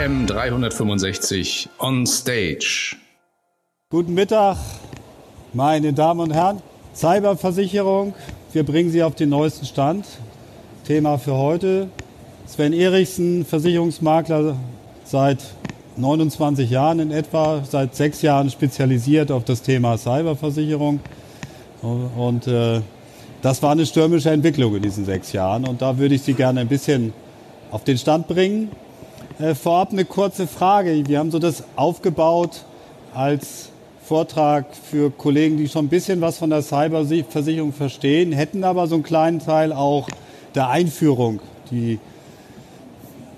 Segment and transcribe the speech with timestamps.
[0.00, 2.96] AM 365 on stage.
[3.90, 4.56] Guten Mittag,
[5.52, 6.62] meine Damen und Herren.
[6.94, 8.14] Cyberversicherung,
[8.54, 10.06] wir bringen Sie auf den neuesten Stand.
[10.86, 11.88] Thema für heute.
[12.46, 14.56] Sven Erichsen, Versicherungsmakler
[15.04, 15.38] seit
[15.98, 21.00] 29 Jahren in etwa, seit sechs Jahren spezialisiert auf das Thema Cyberversicherung.
[21.82, 22.80] Und äh,
[23.42, 25.68] das war eine stürmische Entwicklung in diesen sechs Jahren.
[25.68, 27.12] Und da würde ich Sie gerne ein bisschen
[27.70, 28.70] auf den Stand bringen.
[29.40, 31.08] Äh, vorab eine kurze Frage.
[31.08, 32.64] Wir haben so das aufgebaut
[33.14, 33.70] als
[34.02, 38.96] Vortrag für Kollegen, die schon ein bisschen was von der Cyberversicherung verstehen, hätten aber so
[38.96, 40.08] einen kleinen Teil auch
[40.54, 41.40] der Einführung,
[41.70, 41.98] die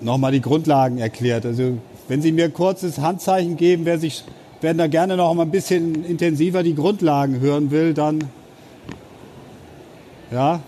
[0.01, 1.45] nochmal die Grundlagen erklärt.
[1.45, 1.77] Also
[2.09, 4.25] wenn Sie mir kurzes Handzeichen geben, wer sich
[4.59, 8.25] wer da gerne noch mal ein bisschen intensiver die Grundlagen hören will, dann
[10.31, 10.59] ja,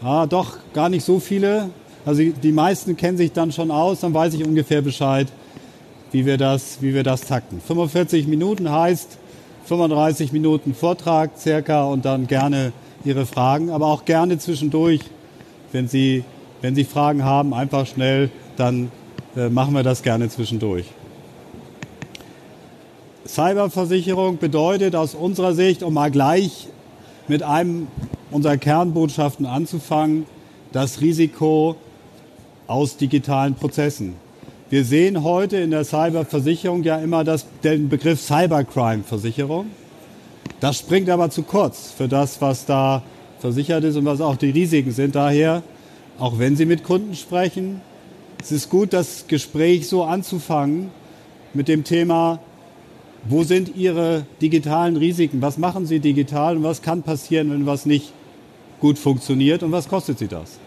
[0.00, 1.70] ah, doch gar nicht so viele.
[2.04, 5.28] Also die meisten kennen sich dann schon aus, dann weiß ich ungefähr Bescheid,
[6.12, 7.60] wie wir das, wie wir das takten.
[7.60, 9.18] 45 Minuten heißt
[9.66, 12.72] 35 Minuten Vortrag circa und dann gerne
[13.04, 15.00] Ihre Fragen, aber auch gerne zwischendurch,
[15.72, 16.24] wenn Sie,
[16.60, 18.90] wenn Sie Fragen haben, einfach schnell, dann
[19.36, 20.86] äh, machen wir das gerne zwischendurch.
[23.26, 26.68] Cyberversicherung bedeutet aus unserer Sicht, um mal gleich
[27.28, 27.86] mit einem
[28.30, 30.26] unserer Kernbotschaften anzufangen,
[30.72, 31.76] das Risiko
[32.70, 34.14] aus digitalen Prozessen.
[34.70, 39.66] Wir sehen heute in der Cyberversicherung ja immer das, den Begriff Cybercrime-Versicherung.
[40.60, 43.02] Das springt aber zu kurz für das, was da
[43.40, 45.16] versichert ist und was auch die Risiken sind.
[45.16, 45.64] Daher,
[46.20, 47.80] auch wenn Sie mit Kunden sprechen,
[48.40, 50.90] es ist gut, das Gespräch so anzufangen
[51.52, 52.38] mit dem Thema,
[53.28, 55.42] wo sind Ihre digitalen Risiken?
[55.42, 58.12] Was machen Sie digital und was kann passieren, wenn was nicht
[58.80, 60.58] gut funktioniert und was kostet Sie das?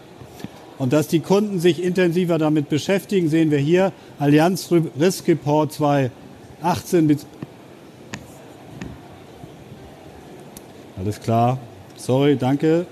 [0.78, 3.92] Und dass die Kunden sich intensiver damit beschäftigen, sehen wir hier.
[4.18, 7.18] Allianz Risk Report 2018.
[10.98, 11.58] Alles klar.
[11.96, 12.86] Sorry, danke.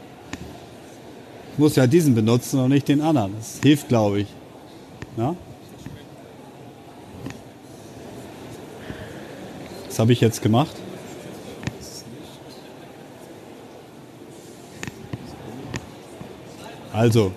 [1.52, 3.34] Ich muss ja diesen benutzen und nicht den anderen.
[3.36, 4.28] Das hilft, glaube ich.
[5.16, 5.34] Ja?
[9.88, 10.74] Was habe ich jetzt gemacht?
[16.92, 17.32] Also,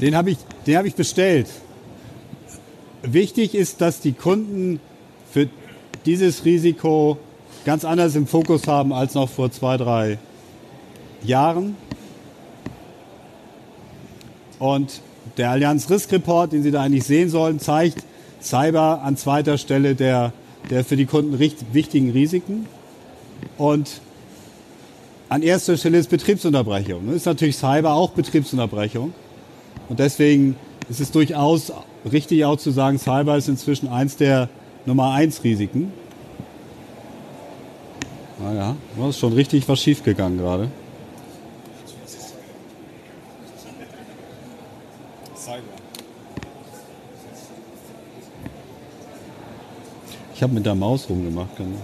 [0.00, 0.38] den habe ich,
[0.68, 1.48] hab ich bestellt.
[3.02, 4.80] Wichtig ist, dass die Kunden
[5.32, 5.48] für
[6.06, 7.18] dieses Risiko
[7.64, 10.18] ganz anders im Fokus haben als noch vor zwei, drei
[11.22, 11.76] Jahren.
[14.58, 15.00] Und
[15.36, 18.04] der Allianz Risk Report, den Sie da eigentlich sehen sollen, zeigt
[18.40, 20.32] Cyber an zweiter Stelle der,
[20.70, 22.66] der für die Kunden wichtigen Risiken.
[23.56, 24.00] Und
[25.28, 27.12] an erster Stelle ist Betriebsunterbrechung.
[27.14, 29.12] Ist natürlich Cyber auch Betriebsunterbrechung.
[29.88, 30.56] Und deswegen
[30.88, 31.72] ist es durchaus
[32.10, 34.48] richtig auch zu sagen, Cyber ist inzwischen eins der
[34.86, 35.92] Nummer eins Risiken.
[38.38, 40.70] Naja, da ist schon richtig was schiefgegangen gerade.
[50.34, 51.56] Ich habe mit der Maus rumgemacht.
[51.56, 51.78] Genau.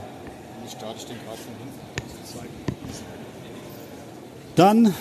[4.54, 4.94] Dann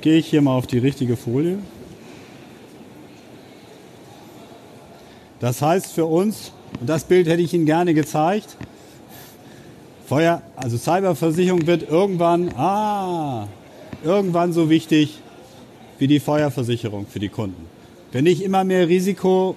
[0.00, 1.58] gehe ich hier mal auf die richtige Folie.
[5.40, 8.56] Das heißt für uns, und das Bild hätte ich Ihnen gerne gezeigt,
[10.06, 13.48] Feuer, also Cyberversicherung wird irgendwann, ah,
[14.04, 15.18] irgendwann so wichtig
[15.98, 17.66] wie die Feuerversicherung für die Kunden.
[18.12, 19.56] Wenn ich immer mehr Risiko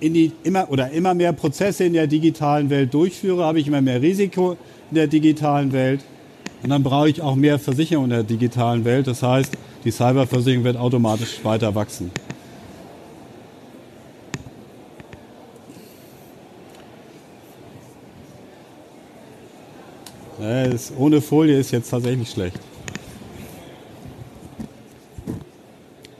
[0.00, 3.80] in die immer oder immer mehr Prozesse in der digitalen Welt durchführe, habe ich immer
[3.80, 4.56] mehr Risiko
[4.90, 6.00] in der digitalen Welt
[6.62, 9.08] und dann brauche ich auch mehr Versicherung in der digitalen Welt.
[9.08, 9.52] Das heißt,
[9.84, 12.12] die Cyberversicherung wird automatisch weiter wachsen.
[20.70, 22.58] Das ohne Folie ist jetzt tatsächlich schlecht.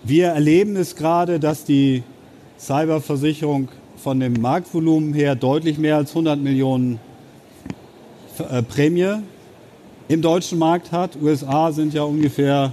[0.03, 2.03] Wir erleben es gerade, dass die
[2.59, 6.99] Cyberversicherung von dem Marktvolumen her deutlich mehr als 100 Millionen
[8.51, 9.23] äh, Prämie
[10.09, 11.17] im deutschen Markt hat.
[11.21, 12.73] USA sind ja ungefähr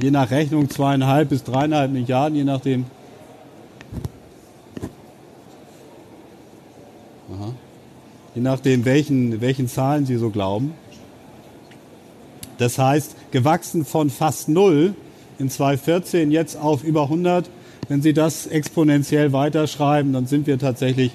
[0.00, 2.84] je nach Rechnung zweieinhalb bis dreieinhalb Milliarden, je nachdem.
[8.34, 10.72] Je nachdem, welchen, welchen Zahlen Sie so glauben.
[12.60, 14.94] Das heißt, gewachsen von fast null
[15.40, 17.50] in 2014 jetzt auf über 100
[17.90, 21.10] wenn Sie das exponentiell weiterschreiben, dann sind wir tatsächlich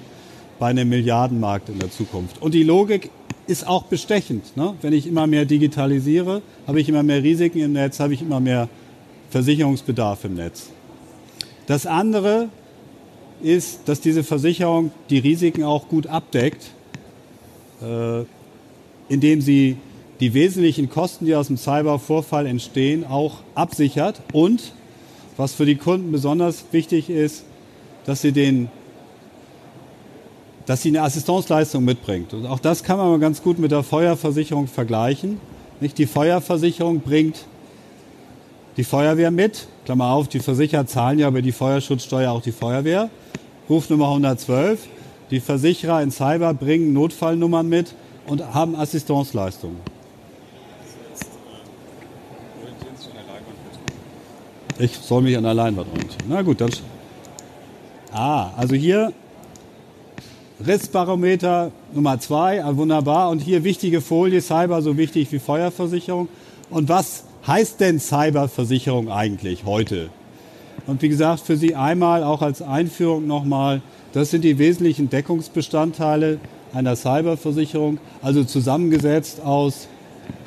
[0.58, 2.42] bei einem Milliardenmarkt in der Zukunft.
[2.42, 3.10] Und die Logik
[3.46, 4.58] ist auch bestechend.
[4.58, 4.74] Ne?
[4.82, 8.40] Wenn ich immer mehr digitalisiere, habe ich immer mehr Risiken im Netz, habe ich immer
[8.40, 8.68] mehr
[9.30, 10.68] Versicherungsbedarf im Netz.
[11.66, 12.50] Das andere
[13.42, 16.72] ist, dass diese Versicherung die Risiken auch gut abdeckt,
[17.80, 18.24] äh,
[19.08, 19.78] indem sie
[20.20, 24.72] die wesentlichen Kosten, die aus dem Cybervorfall entstehen, auch absichert und,
[25.36, 27.44] was für die Kunden besonders wichtig ist,
[28.06, 28.68] dass sie den
[30.66, 32.34] dass sie eine Assistenzleistung mitbringt.
[32.34, 35.40] Und auch das kann man mal ganz gut mit der Feuerversicherung vergleichen.
[35.80, 35.96] Nicht?
[35.96, 37.44] Die Feuerversicherung bringt
[38.76, 39.68] die Feuerwehr mit.
[39.84, 43.10] Klammer auf, die Versicherer zahlen ja über die Feuerschutzsteuer auch die Feuerwehr.
[43.70, 44.88] Rufnummer 112.
[45.30, 47.94] Die Versicherer in Cyber bringen Notfallnummern mit
[48.26, 49.76] und haben Assistenzleistungen.
[54.78, 56.26] Ich soll mich an der Leinwand orientieren.
[56.28, 56.70] Na gut, dann.
[58.12, 59.12] Ah, also hier
[60.64, 63.30] Rissbarometer Nummer zwei, ah, wunderbar.
[63.30, 66.28] Und hier wichtige Folie, Cyber so wichtig wie Feuerversicherung.
[66.70, 70.10] Und was heißt denn Cyberversicherung eigentlich heute?
[70.86, 73.80] Und wie gesagt, für Sie einmal auch als Einführung nochmal,
[74.12, 76.38] das sind die wesentlichen Deckungsbestandteile
[76.72, 79.88] einer Cyberversicherung, also zusammengesetzt aus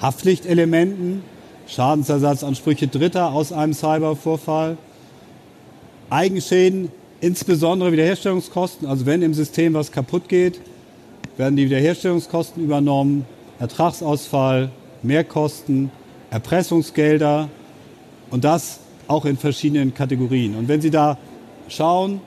[0.02, 1.24] Haftpflichtelementen,
[1.70, 4.78] Schadensersatzansprüche Dritter aus einem Cybervorfall,
[6.10, 10.60] Eigenschäden, insbesondere Wiederherstellungskosten, also wenn im System was kaputt geht,
[11.38, 13.26] werden die Wiederherstellungskosten übernommen,
[13.60, 14.72] Ertragsausfall,
[15.04, 15.92] Mehrkosten,
[16.32, 17.50] Erpressungsgelder
[18.32, 20.56] und das auch in verschiedenen Kategorien.
[20.56, 21.18] Und wenn Sie da
[21.68, 22.22] schauen,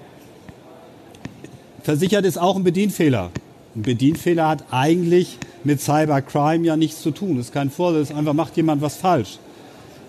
[1.82, 3.30] versichert ist auch ein Bedienfehler.
[3.74, 7.36] Ein Bedienfehler hat eigentlich mit Cybercrime ja nichts zu tun.
[7.36, 9.38] Das ist kein Vorsatz, einfach macht jemand was falsch.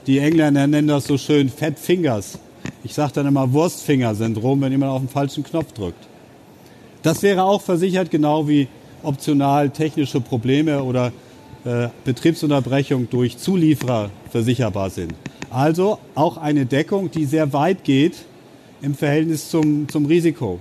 [0.07, 2.37] Die Engländer nennen das so schön Fat Fingers.
[2.83, 6.07] Ich sage dann immer Wurstfinger-Syndrom, wenn jemand auf den falschen Knopf drückt.
[7.01, 8.67] Das wäre auch versichert, genau wie
[9.03, 11.11] optional technische Probleme oder
[11.65, 15.13] äh, Betriebsunterbrechung durch Zulieferer versicherbar sind.
[15.49, 18.15] Also auch eine Deckung, die sehr weit geht
[18.81, 20.59] im Verhältnis zum, zum Risiko.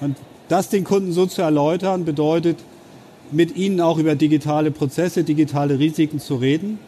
[0.00, 0.16] Und
[0.48, 2.58] das den Kunden so zu erläutern, bedeutet,
[3.32, 6.78] mit ihnen auch über digitale Prozesse, digitale Risiken zu reden.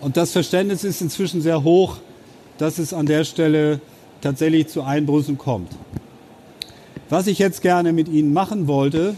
[0.00, 1.98] Und das Verständnis ist inzwischen sehr hoch
[2.62, 3.80] dass es an der Stelle
[4.20, 5.72] tatsächlich zu Einbrüchen kommt.
[7.08, 9.16] Was ich jetzt gerne mit Ihnen machen wollte,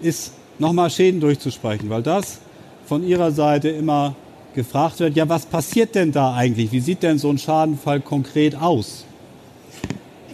[0.00, 2.38] ist nochmal Schäden durchzusprechen, weil das
[2.86, 4.16] von Ihrer Seite immer
[4.54, 6.72] gefragt wird, ja, was passiert denn da eigentlich?
[6.72, 9.04] Wie sieht denn so ein Schadenfall konkret aus?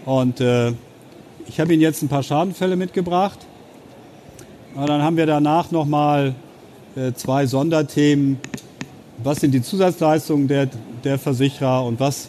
[0.04, 0.72] Und äh,
[1.48, 3.40] ich habe Ihnen jetzt ein paar Schadenfälle mitgebracht.
[4.76, 6.34] Und dann haben wir danach nochmal
[6.96, 8.38] äh, zwei Sonderthemen.
[9.24, 10.68] Was sind die Zusatzleistungen der,
[11.02, 12.28] der Versicherer und was,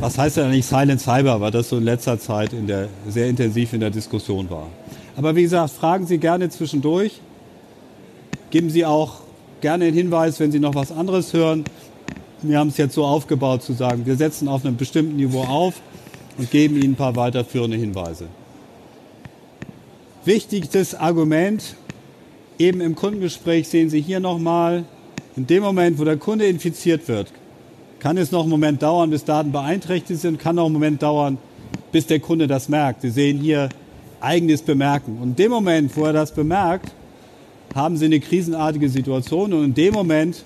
[0.00, 3.28] was heißt denn eigentlich Silent Cyber, weil das so in letzter Zeit in der, sehr
[3.28, 4.66] intensiv in der Diskussion war.
[5.16, 7.20] Aber wie gesagt, fragen Sie gerne zwischendurch.
[8.50, 9.20] Geben Sie auch
[9.60, 11.62] gerne einen Hinweis, wenn Sie noch was anderes hören.
[12.42, 15.74] Wir haben es jetzt so aufgebaut zu sagen, wir setzen auf einem bestimmten Niveau auf
[16.36, 18.26] und geben Ihnen ein paar weiterführende Hinweise.
[20.26, 21.74] Wichtigstes Argument,
[22.58, 24.84] eben im Kundengespräch sehen Sie hier nochmal,
[25.36, 27.30] in dem Moment, wo der Kunde infiziert wird,
[27.98, 31.36] kann es noch einen Moment dauern, bis Daten beeinträchtigt sind, kann noch einen Moment dauern,
[31.92, 33.02] bis der Kunde das merkt.
[33.02, 33.68] Sie sehen hier
[34.20, 35.18] eigenes Bemerken.
[35.20, 36.92] Und in dem Moment, wo er das bemerkt,
[37.74, 40.42] haben Sie eine krisenartige Situation und in dem Moment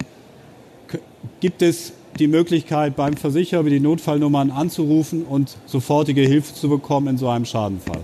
[1.38, 7.08] gibt es die Möglichkeit, beim Versicherer über die Notfallnummern anzurufen und sofortige Hilfe zu bekommen
[7.08, 8.00] in so einem Schadenfall.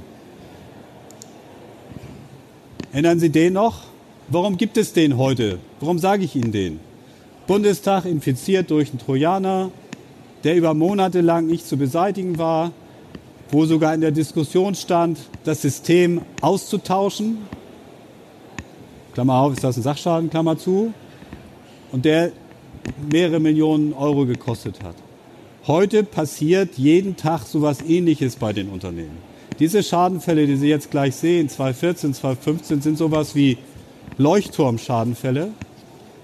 [2.94, 3.80] Ändern Sie den noch?
[4.28, 5.58] Warum gibt es den heute?
[5.80, 6.78] Warum sage ich Ihnen den?
[7.48, 9.72] Bundestag infiziert durch einen Trojaner,
[10.44, 12.70] der über Monate lang nicht zu beseitigen war,
[13.50, 17.38] wo sogar in der Diskussion stand, das System auszutauschen.
[19.12, 20.94] Klammer auf, ist das ein Sachschaden, Klammer zu.
[21.90, 22.30] Und der
[23.10, 24.94] mehrere Millionen Euro gekostet hat.
[25.66, 29.33] Heute passiert jeden Tag sowas ähnliches bei den Unternehmen.
[29.58, 33.56] Diese Schadenfälle, die Sie jetzt gleich sehen, 2014, 2015, sind sowas wie
[34.18, 35.50] Leuchtturmschadenfälle.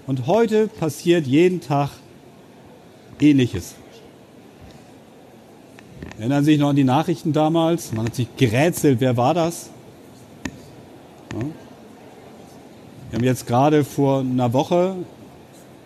[0.05, 1.91] Und heute passiert jeden Tag
[3.19, 3.75] Ähnliches.
[6.17, 7.93] Erinnern Sie sich noch an die Nachrichten damals?
[7.93, 9.69] Man hat sich gerätselt, wer war das?
[11.31, 14.95] Wir haben jetzt gerade vor einer Woche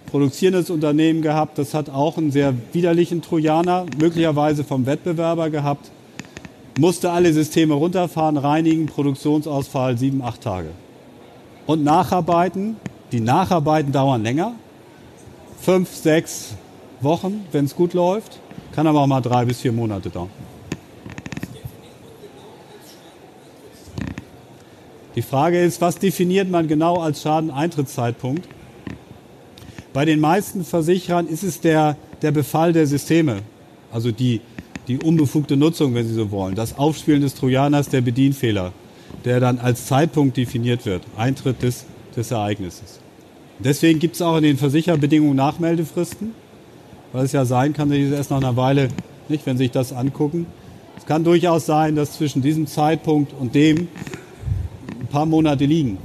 [0.08, 5.92] produzierendes Unternehmen gehabt, das hat auch einen sehr widerlichen Trojaner, möglicherweise vom Wettbewerber gehabt,
[6.77, 10.70] musste alle Systeme runterfahren, reinigen, Produktionsausfall sieben, acht Tage.
[11.65, 12.75] Und nacharbeiten,
[13.12, 14.53] die Nacharbeiten dauern länger,
[15.62, 16.55] fünf, sechs
[17.01, 18.39] Wochen, wenn es gut läuft,
[18.74, 20.29] kann aber auch mal drei bis vier Monate dauern.
[25.15, 28.50] Die Frage ist, was definiert man genau als Schadeneintrittszeitpunkt?
[29.94, 33.44] Bei den meisten Versicherern ist es der, der Befall der Systeme,
[33.94, 34.41] also die,
[34.88, 38.72] die unbefugte Nutzung, wenn Sie so wollen, das Aufspielen des Trojaners, der Bedienfehler,
[39.24, 43.00] der dann als Zeitpunkt definiert wird, Eintritt des, des Ereignisses.
[43.60, 46.34] Deswegen gibt es auch in den Versicherbedingungen Nachmeldefristen,
[47.13, 48.89] weil es ja sein kann, dass Sie erst nach einer Weile,
[49.30, 50.46] nicht, wenn Sie sich das angucken,
[50.98, 53.88] es kann durchaus sein, dass zwischen diesem Zeitpunkt und dem
[55.00, 55.98] ein paar Monate liegen.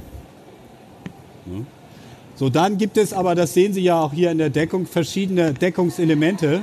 [2.35, 5.53] So, dann gibt es aber, das sehen Sie ja auch hier in der Deckung, verschiedene
[5.53, 6.61] Deckungselemente.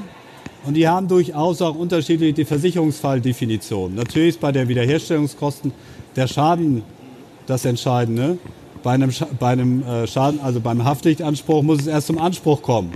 [0.69, 3.97] Und die haben durchaus auch unterschiedliche Versicherungsfalldefinitionen.
[3.97, 5.73] Natürlich ist bei der Wiederherstellungskosten
[6.15, 6.83] der Schaden
[7.47, 8.37] das Entscheidende.
[8.83, 9.11] Bei einem,
[9.41, 12.93] bei einem äh, Schaden, also beim Haftpflichtanspruch, muss es erst zum Anspruch kommen,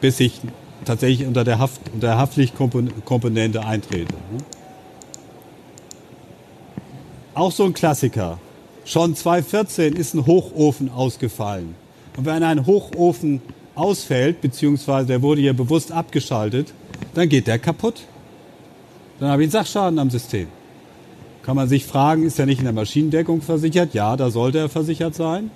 [0.00, 0.40] bis ich
[0.86, 4.14] tatsächlich unter der, Haft, unter der Haftpflichtkomponente eintrete.
[4.14, 4.38] Ne?
[7.34, 8.38] Auch so ein Klassiker.
[8.86, 11.74] Schon 2014 ist ein Hochofen ausgefallen.
[12.16, 13.42] Und wenn ein Hochofen
[13.78, 16.72] ausfällt, beziehungsweise der wurde ja bewusst abgeschaltet,
[17.14, 18.02] dann geht der kaputt.
[19.20, 20.48] Dann habe ich einen Sachschaden am System.
[21.42, 23.94] Kann man sich fragen, ist er nicht in der Maschinendeckung versichert?
[23.94, 25.50] Ja, da sollte er versichert sein.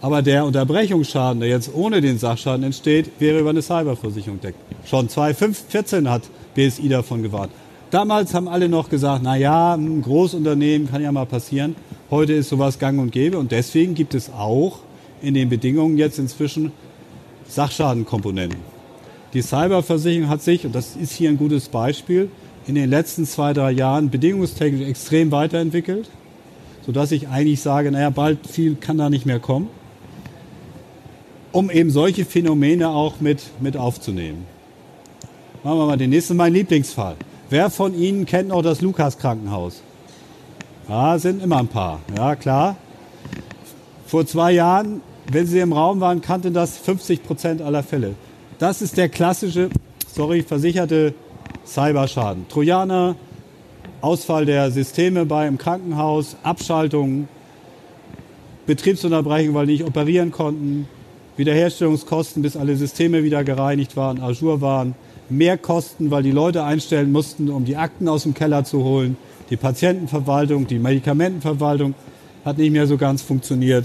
[0.00, 4.58] Aber der Unterbrechungsschaden, der jetzt ohne den Sachschaden entsteht, wäre über eine Cyberversicherung deckt.
[4.84, 6.22] Schon 2014 hat
[6.54, 7.50] BSI davon gewarnt.
[7.90, 11.76] Damals haben alle noch gesagt, na ja, ein Großunternehmen kann ja mal passieren.
[12.10, 14.80] Heute ist sowas gang und gäbe und deswegen gibt es auch
[15.22, 16.72] in den Bedingungen jetzt inzwischen
[17.48, 18.58] Sachschadenkomponenten.
[19.32, 22.30] Die Cyberversicherung hat sich, und das ist hier ein gutes Beispiel,
[22.66, 26.10] in den letzten zwei, drei Jahren bedingungstechnisch extrem weiterentwickelt,
[26.84, 29.68] sodass ich eigentlich sage, naja, bald viel kann da nicht mehr kommen,
[31.52, 34.46] um eben solche Phänomene auch mit, mit aufzunehmen.
[35.62, 37.16] Machen wir mal den nächsten, mein Lieblingsfall.
[37.50, 39.82] Wer von Ihnen kennt noch das Lukas-Krankenhaus?
[40.88, 42.00] Ja, sind immer ein paar.
[42.16, 42.76] Ja, klar.
[44.06, 45.00] Vor zwei Jahren
[45.30, 48.14] wenn Sie im Raum waren, kannten das 50 Prozent aller Fälle.
[48.58, 49.70] Das ist der klassische,
[50.06, 51.14] sorry, versicherte
[51.66, 52.48] Cyberschaden.
[52.48, 53.16] Trojaner,
[54.00, 57.28] Ausfall der Systeme bei im Krankenhaus, Abschaltung,
[58.66, 60.88] Betriebsunterbrechung, weil die nicht operieren konnten,
[61.36, 64.94] Wiederherstellungskosten, bis alle Systeme wieder gereinigt waren, Azure waren,
[65.28, 69.16] Mehrkosten, weil die Leute einstellen mussten, um die Akten aus dem Keller zu holen,
[69.50, 71.94] die Patientenverwaltung, die Medikamentenverwaltung
[72.44, 73.84] hat nicht mehr so ganz funktioniert.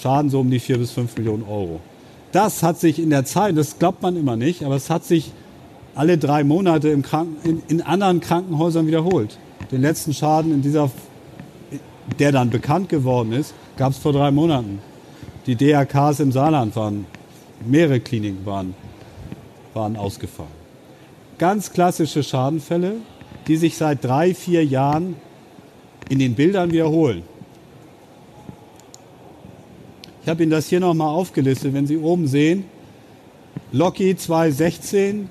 [0.00, 1.80] Schaden so um die 4 bis 5 Millionen Euro.
[2.32, 5.32] Das hat sich in der Zeit, das glaubt man immer nicht, aber es hat sich
[5.94, 9.38] alle drei Monate im Kranken, in, in anderen Krankenhäusern wiederholt.
[9.72, 10.90] Den letzten Schaden in dieser,
[12.18, 14.80] der dann bekannt geworden ist, gab es vor drei Monaten.
[15.46, 17.06] Die DRKs im Saarland waren,
[17.66, 18.74] mehrere Kliniken waren,
[19.74, 20.50] waren ausgefallen.
[21.38, 22.96] Ganz klassische Schadenfälle,
[23.46, 25.16] die sich seit drei, vier Jahren
[26.08, 27.22] in den Bildern wiederholen.
[30.28, 31.72] Ich habe Ihnen das hier nochmal aufgelistet.
[31.72, 32.64] Wenn Sie oben sehen,
[33.72, 35.30] Loki 2016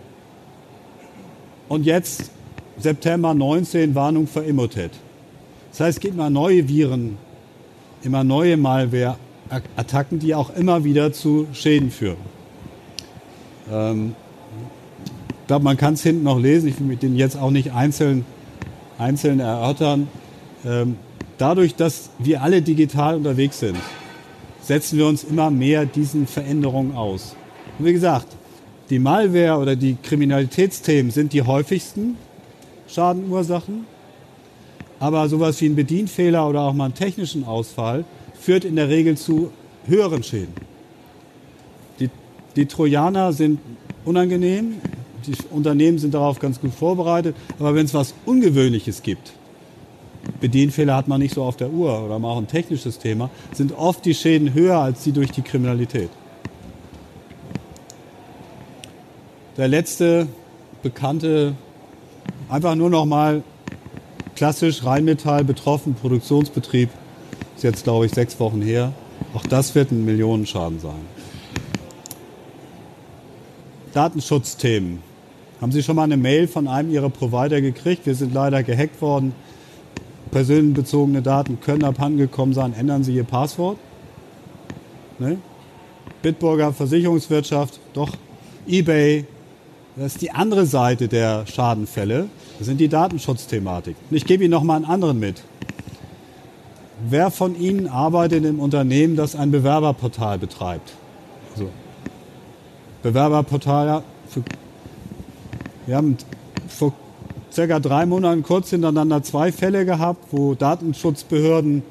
[1.70, 2.32] und jetzt
[2.80, 4.94] September 19 Warnung für Emotet.
[5.70, 7.20] Das heißt, es gibt immer neue Viren,
[8.02, 12.18] immer neue Malware-Attacken, die auch immer wieder zu Schäden führen.
[13.72, 14.16] Ähm,
[15.42, 16.70] ich glaube, man kann es hinten noch lesen.
[16.70, 18.26] Ich will mit denen jetzt auch nicht einzeln,
[18.98, 20.08] einzeln erörtern.
[20.66, 20.96] Ähm,
[21.38, 23.78] dadurch, dass wir alle digital unterwegs sind,
[24.68, 27.36] setzen wir uns immer mehr diesen Veränderungen aus.
[27.80, 28.28] Und wie gesagt,
[28.90, 32.18] die Malware oder die Kriminalitätsthemen sind die häufigsten
[32.90, 33.86] Schadenursachen.
[35.00, 38.04] Aber sowas wie ein Bedienfehler oder auch mal einen technischen Ausfall
[38.40, 39.52] führt in der Regel zu
[39.86, 40.54] höheren Schäden.
[42.00, 42.10] Die,
[42.56, 43.60] die Trojaner sind
[44.04, 44.76] unangenehm,
[45.26, 49.34] die Unternehmen sind darauf ganz gut vorbereitet, aber wenn es was Ungewöhnliches gibt,
[50.40, 53.72] Bedienfehler hat man nicht so auf der Uhr oder mal auch ein technisches Thema, sind
[53.72, 56.10] oft die Schäden höher als die durch die Kriminalität.
[59.58, 60.28] Der letzte
[60.84, 61.56] bekannte,
[62.50, 63.44] einfach nur noch mal
[64.36, 66.90] klassisch Rheinmetall betroffen, Produktionsbetrieb,
[67.56, 68.94] ist jetzt glaube ich sechs Wochen her.
[69.34, 71.18] Auch das wird ein Millionenschaden sein.
[73.94, 75.00] Datenschutzthemen.
[75.60, 78.06] Haben Sie schon mal eine Mail von einem Ihrer Provider gekriegt?
[78.06, 79.34] Wir sind leider gehackt worden
[80.32, 83.78] personenbezogene Daten können abhandengekommen sein, ändern Sie Ihr Passwort.
[85.20, 85.38] Ne?
[86.22, 88.12] Bitburger Versicherungswirtschaft, doch
[88.68, 89.26] eBay,
[89.96, 93.96] das ist die andere Seite der Schadenfälle, das sind die Datenschutzthematik.
[94.10, 95.42] Und ich gebe Ihnen noch mal einen anderen mit.
[97.10, 100.94] Wer von Ihnen arbeitet im Unternehmen, das ein Bewerberportal betreibt?
[101.54, 101.70] Also,
[103.04, 104.44] Bewerberportal, für,
[105.86, 106.18] wir haben
[106.68, 106.94] vor
[107.52, 111.84] circa drei Monaten kurz hintereinander zwei Fälle gehabt, wo Datenschutzbehörden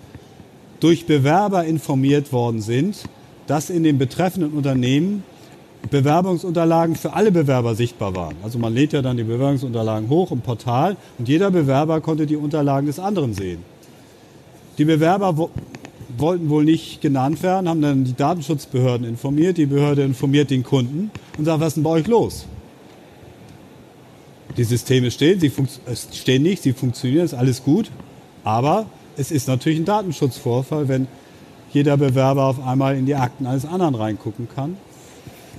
[0.80, 3.04] durch Bewerber informiert worden sind,
[3.46, 5.22] dass in dem betreffenden Unternehmen
[5.90, 8.34] Bewerbungsunterlagen für alle Bewerber sichtbar waren.
[8.42, 12.36] Also man lädt ja dann die Bewerbungsunterlagen hoch im Portal und jeder Bewerber konnte die
[12.36, 13.60] Unterlagen des anderen sehen.
[14.78, 15.50] Die Bewerber wo
[16.18, 21.10] wollten wohl nicht genannt werden, haben dann die Datenschutzbehörden informiert, die Behörde informiert den Kunden
[21.36, 22.46] und sagt, was ist denn bei euch los?
[24.56, 25.52] Die Systeme stehen, sie
[26.12, 27.90] stehen nicht, sie funktionieren, ist alles gut,
[28.42, 28.86] aber
[29.16, 31.08] es ist natürlich ein Datenschutzvorfall, wenn
[31.72, 34.76] jeder Bewerber auf einmal in die Akten eines anderen reingucken kann.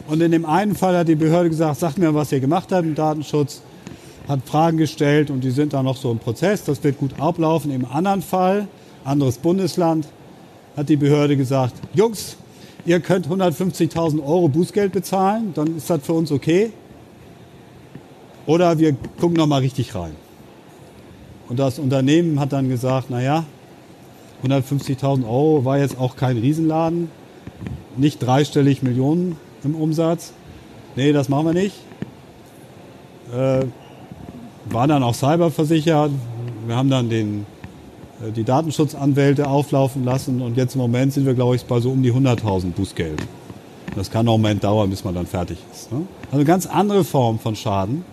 [0.07, 2.85] Und in dem einen Fall hat die Behörde gesagt, sagt mir, was ihr gemacht habt
[2.85, 3.61] im Datenschutz,
[4.27, 7.71] hat Fragen gestellt und die sind dann noch so im Prozess, das wird gut ablaufen.
[7.71, 8.67] Im anderen Fall,
[9.03, 10.07] anderes Bundesland,
[10.75, 12.37] hat die Behörde gesagt, Jungs,
[12.85, 16.71] ihr könnt 150.000 Euro Bußgeld bezahlen, dann ist das für uns okay.
[18.47, 20.15] Oder wir gucken noch mal richtig rein.
[21.49, 23.45] Und das Unternehmen hat dann gesagt, naja,
[24.43, 27.09] 150.000 Euro war jetzt auch kein Riesenladen,
[27.97, 30.33] nicht dreistellig Millionen im Umsatz.
[30.95, 31.75] Nee, das machen wir nicht.
[33.33, 33.65] Äh,
[34.69, 36.11] waren dann auch cyberversichert.
[36.65, 37.45] Wir haben dann den,
[38.25, 41.91] äh, die Datenschutzanwälte auflaufen lassen und jetzt im Moment sind wir, glaube ich, bei so
[41.91, 43.21] um die 100.000 Bußgeld.
[43.95, 45.91] Das kann noch einen Moment dauern, bis man dann fertig ist.
[45.91, 46.01] Ne?
[46.31, 48.05] Also ganz andere Form von Schaden,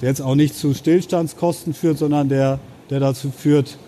[0.00, 2.58] der jetzt auch nicht zu Stillstandskosten führt, sondern der,
[2.90, 3.78] der dazu führt,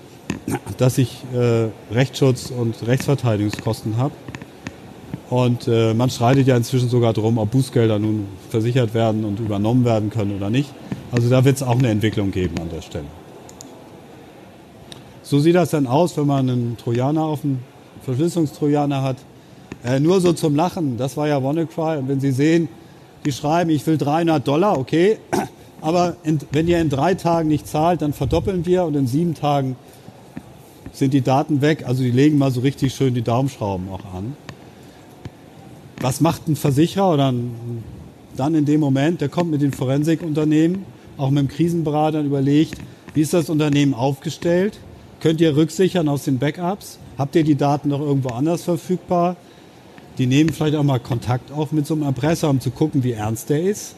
[0.78, 4.14] dass ich äh, Rechtsschutz und Rechtsverteidigungskosten habe.
[5.28, 9.84] Und äh, man streitet ja inzwischen sogar darum, ob Bußgelder nun versichert werden und übernommen
[9.84, 10.72] werden können oder nicht.
[11.12, 13.06] Also da wird es auch eine Entwicklung geben an der Stelle.
[15.22, 17.60] So sieht das dann aus, wenn man einen Trojaner auf dem
[18.02, 19.16] Verschlüsselungstrojaner hat.
[19.84, 21.98] Äh, nur so zum Lachen, das war ja WannaCry.
[21.98, 22.68] Und wenn Sie sehen,
[23.24, 25.18] die schreiben, ich will 300 Dollar, okay,
[25.80, 29.34] aber in, wenn ihr in drei Tagen nicht zahlt, dann verdoppeln wir und in sieben
[29.34, 29.76] Tagen
[30.92, 31.84] sind die Daten weg.
[31.86, 34.36] Also die legen mal so richtig schön die Daumenschrauben auch an
[36.00, 37.84] was macht ein Versicherer oder ein,
[38.36, 40.84] dann in dem Moment, der kommt mit den Forensikunternehmen,
[41.18, 42.76] auch mit dem Krisenberater und überlegt,
[43.14, 44.78] wie ist das Unternehmen aufgestellt?
[45.20, 46.98] Könnt ihr rücksichern aus den Backups?
[47.18, 49.36] Habt ihr die Daten noch irgendwo anders verfügbar?
[50.16, 53.12] Die nehmen vielleicht auch mal Kontakt auf mit so einem Erpresser, um zu gucken, wie
[53.12, 53.96] ernst der ist.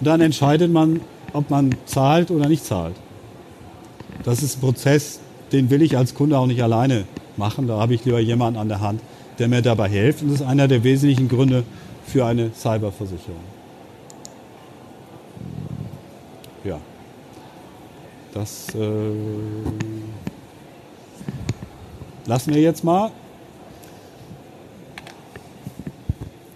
[0.00, 1.00] Und dann entscheidet man,
[1.32, 2.96] ob man zahlt oder nicht zahlt.
[4.24, 5.20] Das ist ein Prozess,
[5.52, 7.04] den will ich als Kunde auch nicht alleine
[7.36, 7.66] machen.
[7.66, 9.00] Da habe ich lieber jemanden an der Hand,
[9.38, 10.22] der mir dabei hilft.
[10.22, 11.64] Und das ist einer der wesentlichen Gründe
[12.06, 13.40] für eine Cyberversicherung.
[16.64, 16.78] Ja,
[18.34, 18.88] das äh,
[22.26, 23.10] lassen wir jetzt mal.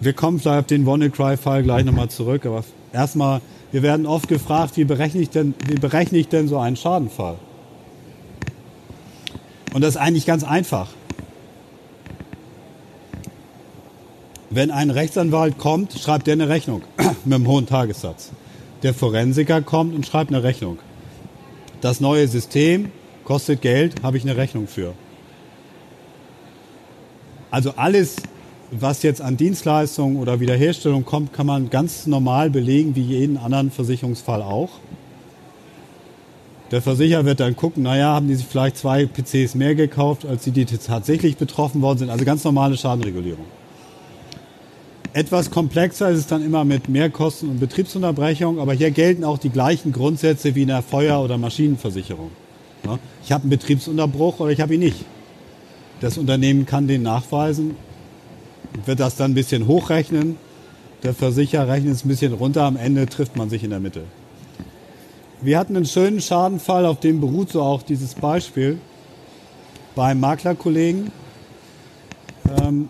[0.00, 2.62] Wir kommen vielleicht auf den WannaCry-Fall gleich nochmal zurück, aber
[2.94, 3.40] erstmal,
[3.72, 7.36] wir werden oft gefragt, wie berechne ich denn, wie berechne ich denn so einen Schadenfall?
[9.74, 10.88] Und das ist eigentlich ganz einfach.
[14.50, 16.82] Wenn ein Rechtsanwalt kommt, schreibt er eine Rechnung
[17.24, 18.30] mit einem hohen Tagessatz.
[18.84, 20.78] Der Forensiker kommt und schreibt eine Rechnung.
[21.80, 22.92] Das neue System
[23.24, 24.94] kostet Geld, habe ich eine Rechnung für.
[27.50, 28.16] Also alles,
[28.70, 33.70] was jetzt an Dienstleistungen oder Wiederherstellung kommt, kann man ganz normal belegen, wie jeden anderen
[33.70, 34.70] Versicherungsfall auch.
[36.70, 40.44] Der Versicherer wird dann gucken, naja, haben die sich vielleicht zwei PCs mehr gekauft, als
[40.44, 42.10] die, die tatsächlich betroffen worden sind.
[42.10, 43.44] Also ganz normale Schadenregulierung.
[45.12, 49.50] Etwas komplexer ist es dann immer mit Mehrkosten und Betriebsunterbrechung, aber hier gelten auch die
[49.50, 52.30] gleichen Grundsätze wie in der Feuer- oder Maschinenversicherung.
[53.24, 55.04] Ich habe einen Betriebsunterbruch oder ich habe ihn nicht.
[56.00, 57.76] Das Unternehmen kann den nachweisen,
[58.84, 60.36] wird das dann ein bisschen hochrechnen.
[61.02, 64.04] Der Versicherer rechnet es ein bisschen runter, am Ende trifft man sich in der Mitte.
[65.40, 68.78] Wir hatten einen schönen Schadenfall, auf dem beruht so auch dieses Beispiel
[69.94, 71.12] beim Maklerkollegen.
[72.60, 72.88] Ähm,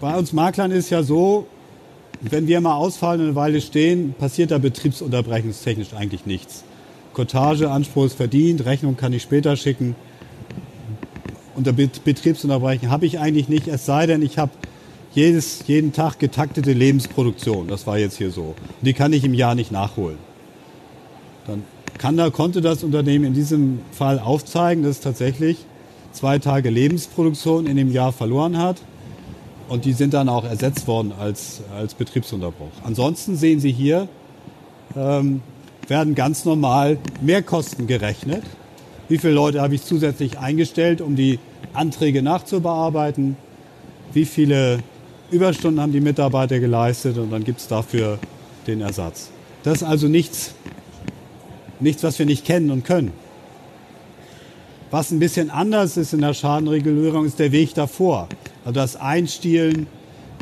[0.00, 1.46] bei uns Maklern ist ja so,
[2.20, 6.64] wenn wir mal ausfallen und eine Weile stehen, passiert da betriebsunterbrechungstechnisch eigentlich nichts.
[7.12, 9.94] Cottage, Anspruch ist verdient, Rechnung kann ich später schicken.
[11.54, 14.52] Unter Betriebsunterbrechung habe ich eigentlich nicht, es sei denn, ich habe
[15.14, 17.68] jedes, jeden Tag getaktete Lebensproduktion.
[17.68, 18.54] Das war jetzt hier so.
[18.80, 20.16] Die kann ich im Jahr nicht nachholen.
[21.46, 21.62] Dann
[21.98, 25.58] kann da, konnte das Unternehmen in diesem Fall aufzeigen, dass es tatsächlich
[26.12, 28.80] zwei Tage Lebensproduktion in dem Jahr verloren hat
[29.68, 32.72] und die sind dann auch ersetzt worden als, als Betriebsunterbruch.
[32.84, 34.08] Ansonsten sehen Sie hier,
[34.96, 35.42] ähm,
[35.88, 38.42] werden ganz normal Mehrkosten gerechnet.
[39.12, 41.38] Wie viele Leute habe ich zusätzlich eingestellt, um die
[41.74, 43.36] Anträge nachzubearbeiten?
[44.14, 44.78] Wie viele
[45.30, 47.18] Überstunden haben die Mitarbeiter geleistet?
[47.18, 48.18] Und dann gibt es dafür
[48.66, 49.28] den Ersatz.
[49.64, 50.54] Das ist also nichts,
[51.78, 53.12] nichts, was wir nicht kennen und können.
[54.90, 58.28] Was ein bisschen anders ist in der Schadenregulierung, ist der Weg davor.
[58.64, 59.88] Also das Einstielen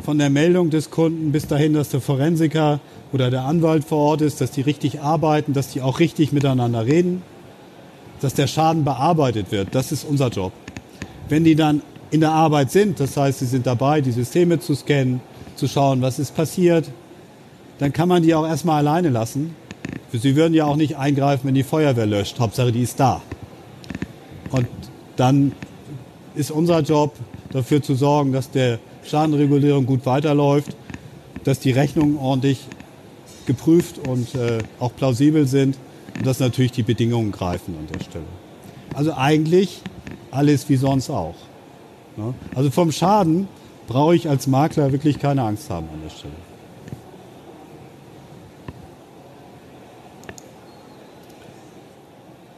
[0.01, 2.79] von der Meldung des Kunden bis dahin, dass der Forensiker
[3.11, 6.85] oder der Anwalt vor Ort ist, dass die richtig arbeiten, dass die auch richtig miteinander
[6.85, 7.21] reden,
[8.21, 9.69] dass der Schaden bearbeitet wird.
[9.75, 10.53] Das ist unser Job.
[11.27, 11.81] Wenn die dann
[12.11, 15.21] in der Arbeit sind, das heißt, sie sind dabei, die Systeme zu scannen,
[15.55, 16.89] zu schauen, was ist passiert,
[17.79, 19.55] dann kann man die auch erstmal alleine lassen.
[20.13, 22.39] Sie würden ja auch nicht eingreifen, wenn die Feuerwehr löscht.
[22.39, 23.21] Hauptsache, die ist da.
[24.51, 24.67] Und
[25.15, 25.53] dann
[26.35, 27.15] ist unser Job,
[27.51, 30.75] dafür zu sorgen, dass der Schadenregulierung gut weiterläuft,
[31.43, 32.59] dass die Rechnungen ordentlich
[33.45, 35.75] geprüft und äh, auch plausibel sind
[36.21, 38.25] und dass natürlich die Bedingungen greifen an der Stelle.
[38.93, 39.81] Also eigentlich
[40.29, 41.33] alles wie sonst auch.
[42.53, 43.47] Also vom Schaden
[43.87, 46.33] brauche ich als Makler wirklich keine Angst haben an der Stelle.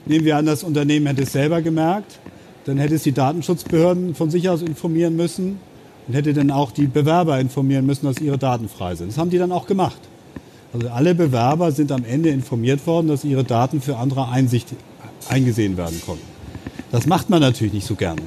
[0.06, 2.18] nehmen wir an, das Unternehmen hätte es selber gemerkt,
[2.64, 5.58] dann hätte es die Datenschutzbehörden von sich aus informieren müssen
[6.06, 9.10] und hätte dann auch die Bewerber informieren müssen, dass ihre Daten frei sind.
[9.10, 10.00] Das haben die dann auch gemacht.
[10.72, 14.68] Also alle Bewerber sind am Ende informiert worden, dass ihre Daten für andere Einsicht
[15.28, 16.24] eingesehen werden konnten.
[16.90, 18.22] Das macht man natürlich nicht so gerne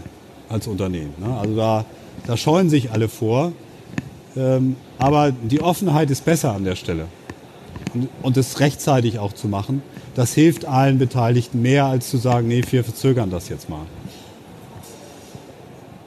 [0.49, 1.13] als Unternehmen.
[1.19, 1.37] Ne?
[1.37, 1.85] Also da,
[2.25, 3.51] da scheuen sich alle vor.
[4.37, 7.05] Ähm, aber die Offenheit ist besser an der Stelle.
[8.21, 9.81] Und, es rechtzeitig auch zu machen,
[10.13, 13.85] das hilft allen Beteiligten mehr, als zu sagen, nee, wir verzögern das jetzt mal.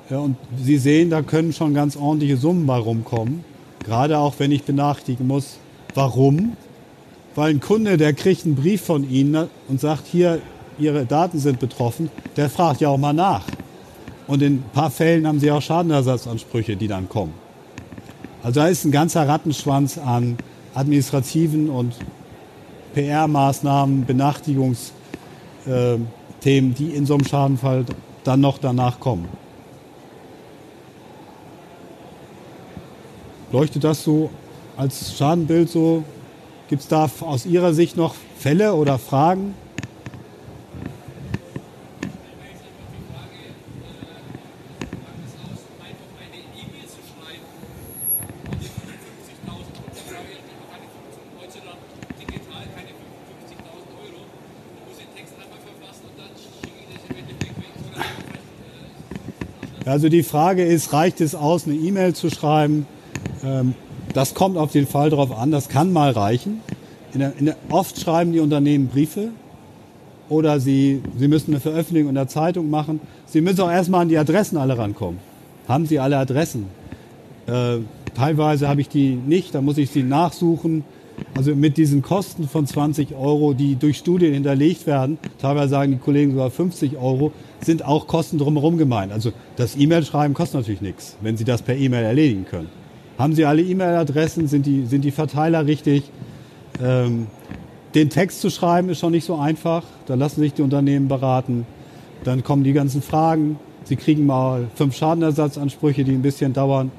[0.08, 3.44] Ja, und Sie sehen, da können schon ganz ordentliche Summen bei rumkommen.
[3.84, 5.58] Gerade auch wenn ich benachrichtigen muss,
[5.94, 6.56] Warum?
[7.34, 10.40] Weil ein Kunde, der kriegt einen Brief von Ihnen und sagt, hier,
[10.78, 13.44] Ihre Daten sind betroffen, der fragt ja auch mal nach.
[14.26, 17.34] Und in ein paar Fällen haben Sie auch Schadenersatzansprüche, die dann kommen.
[18.42, 20.38] Also da ist ein ganzer Rattenschwanz an
[20.74, 21.94] administrativen und
[22.94, 27.84] PR-Maßnahmen, Benachrichtigungsthemen, die in so einem Schadenfall
[28.24, 29.28] dann noch danach kommen.
[33.52, 34.30] Leuchtet das so
[34.76, 36.04] als Schadenbild so?
[36.68, 39.54] Gibt es da aus Ihrer Sicht noch Fälle oder Fragen?
[59.90, 62.86] Also die Frage ist, reicht es aus, eine E-Mail zu schreiben?
[63.44, 63.74] Ähm,
[64.14, 66.60] das kommt auf den Fall darauf an, das kann mal reichen.
[67.12, 69.30] In der, in der, oft schreiben die Unternehmen Briefe
[70.28, 73.00] oder sie, sie müssen eine Veröffentlichung in der Zeitung machen.
[73.26, 75.18] Sie müssen auch erstmal an die Adressen alle rankommen.
[75.66, 76.66] Haben sie alle Adressen?
[77.48, 77.78] Äh,
[78.14, 80.84] teilweise habe ich die nicht, da muss ich sie nachsuchen.
[81.34, 85.98] Also mit diesen Kosten von 20 Euro, die durch Studien hinterlegt werden, teilweise sagen die
[85.98, 89.12] Kollegen sogar 50 Euro, sind auch Kosten drumherum gemeint.
[89.12, 92.68] Also das E-Mail-Schreiben kostet natürlich nichts, wenn Sie das per E-Mail erledigen können.
[93.18, 94.48] Haben Sie alle E-Mail-Adressen?
[94.48, 96.04] Sind die, sind die Verteiler richtig?
[96.82, 97.26] Ähm,
[97.94, 99.82] den Text zu schreiben ist schon nicht so einfach.
[100.06, 101.66] Da lassen sich die Unternehmen beraten.
[102.24, 103.58] Dann kommen die ganzen Fragen.
[103.84, 106.92] Sie kriegen mal fünf Schadenersatzansprüche, die ein bisschen dauern.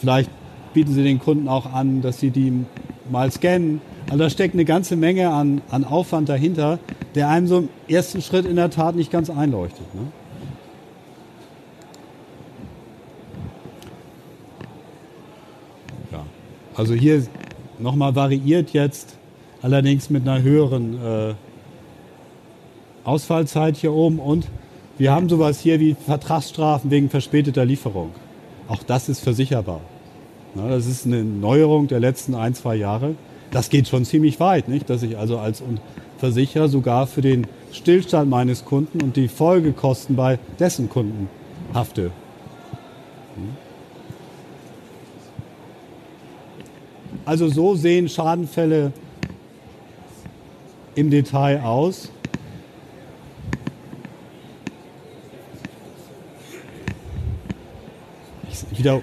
[0.00, 0.30] Vielleicht
[0.72, 2.64] bieten Sie den Kunden auch an, dass Sie die
[3.10, 3.80] mal scannen.
[4.06, 6.78] Also da steckt eine ganze Menge an, an Aufwand dahinter,
[7.14, 9.94] der einem so im ersten Schritt in der Tat nicht ganz einleuchtet.
[9.94, 10.12] Ne?
[16.76, 17.24] Also hier
[17.78, 19.16] nochmal variiert jetzt,
[19.62, 21.34] allerdings mit einer höheren äh,
[23.04, 24.48] Ausfallzeit hier oben und
[24.98, 28.10] wir haben sowas hier wie Vertragsstrafen wegen verspäteter Lieferung.
[28.66, 29.80] Auch das ist versicherbar.
[30.54, 33.16] Das ist eine Neuerung der letzten ein, zwei Jahre.
[33.50, 34.88] Das geht schon ziemlich weit, nicht?
[34.88, 35.62] dass ich also als
[36.18, 41.28] Versicherer sogar für den Stillstand meines Kunden und die Folgekosten bei dessen Kunden
[41.72, 42.10] hafte.
[47.24, 48.92] Also so sehen Schadenfälle
[50.94, 52.10] im Detail aus.
[58.84, 59.02] wieder.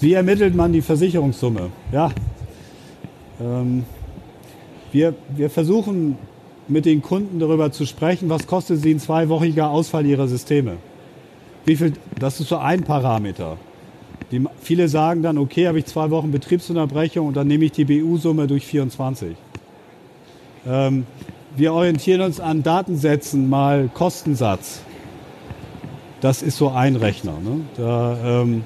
[0.00, 1.70] Wie ermittelt man die Versicherungssumme?
[1.92, 2.10] Ja.
[3.40, 3.84] Ähm,
[4.92, 6.16] wir, wir versuchen
[6.68, 10.76] mit den Kunden darüber zu sprechen, was kostet sie ein zweiwöchiger Ausfall ihrer Systeme.
[11.64, 13.56] Wie viel, das ist so ein Parameter.
[14.30, 17.84] Die, viele sagen dann, okay, habe ich zwei Wochen Betriebsunterbrechung und dann nehme ich die
[17.84, 19.36] BU-Summe durch 24.
[20.66, 21.06] Ähm,
[21.56, 24.82] wir orientieren uns an Datensätzen mal Kostensatz.
[26.20, 27.34] Das ist so ein Rechner.
[27.42, 27.60] Ne?
[27.76, 28.64] Da, ähm,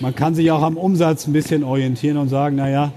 [0.00, 2.92] man kann sich auch am Umsatz ein bisschen orientieren und sagen, naja,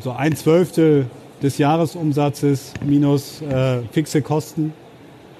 [0.00, 1.06] so ein Zwölftel
[1.42, 4.72] des Jahresumsatzes minus äh, fixe Kosten,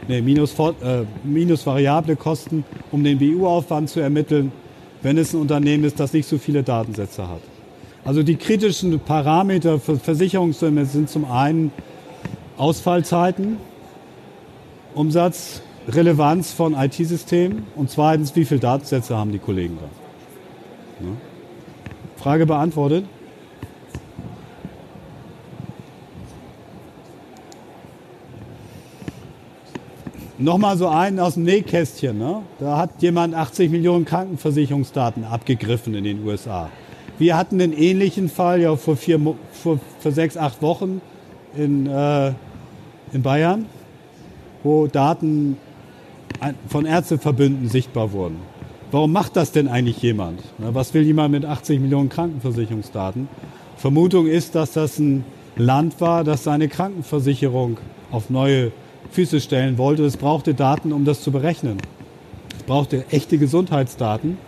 [0.09, 4.53] nee, minus, äh, minus variable Kosten, um den BU-Aufwand zu ermitteln,
[5.03, 7.41] wenn es ein Unternehmen ist, das nicht so viele Datensätze hat.
[8.05, 11.73] Also die kritischen Parameter für Versicherungssumme sind zum einen
[12.57, 13.57] Ausfallzeiten,
[14.95, 21.07] Umsatz, Relevanz von IT-Systemen und zweitens, wie viele Datensätze haben die Kollegen da.
[21.07, 21.13] Ja.
[22.17, 23.05] Frage beantwortet?
[30.39, 32.19] Nochmal so einen aus dem Nähkästchen.
[32.19, 32.43] Ne?
[32.59, 36.71] Da hat jemand 80 Millionen Krankenversicherungsdaten abgegriffen in den USA.
[37.19, 39.21] Wir hatten einen ähnlichen Fall ja vor, vier,
[39.53, 41.01] vor, vor sechs, acht Wochen
[41.57, 42.33] in, äh,
[43.13, 43.67] in Bayern,
[44.65, 45.57] wo Daten
[46.69, 48.37] von Ärzteverbünden sichtbar wurden.
[48.91, 50.41] Warum macht das denn eigentlich jemand?
[50.59, 53.29] Was will jemand mit 80 Millionen Krankenversicherungsdaten?
[53.77, 55.25] Vermutung ist, dass das ein
[55.57, 57.77] Land war, das seine Krankenversicherung
[58.11, 58.73] auf neue
[59.11, 60.05] Füße stellen wollte.
[60.05, 61.79] Es brauchte Daten, um das zu berechnen.
[62.57, 64.39] Es brauchte echte Gesundheitsdaten,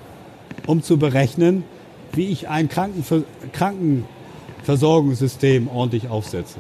[0.67, 1.65] um zu berechnen,
[2.13, 6.59] wie ich ein Krankenver Krankenversorgungssystem ordentlich aufsetze.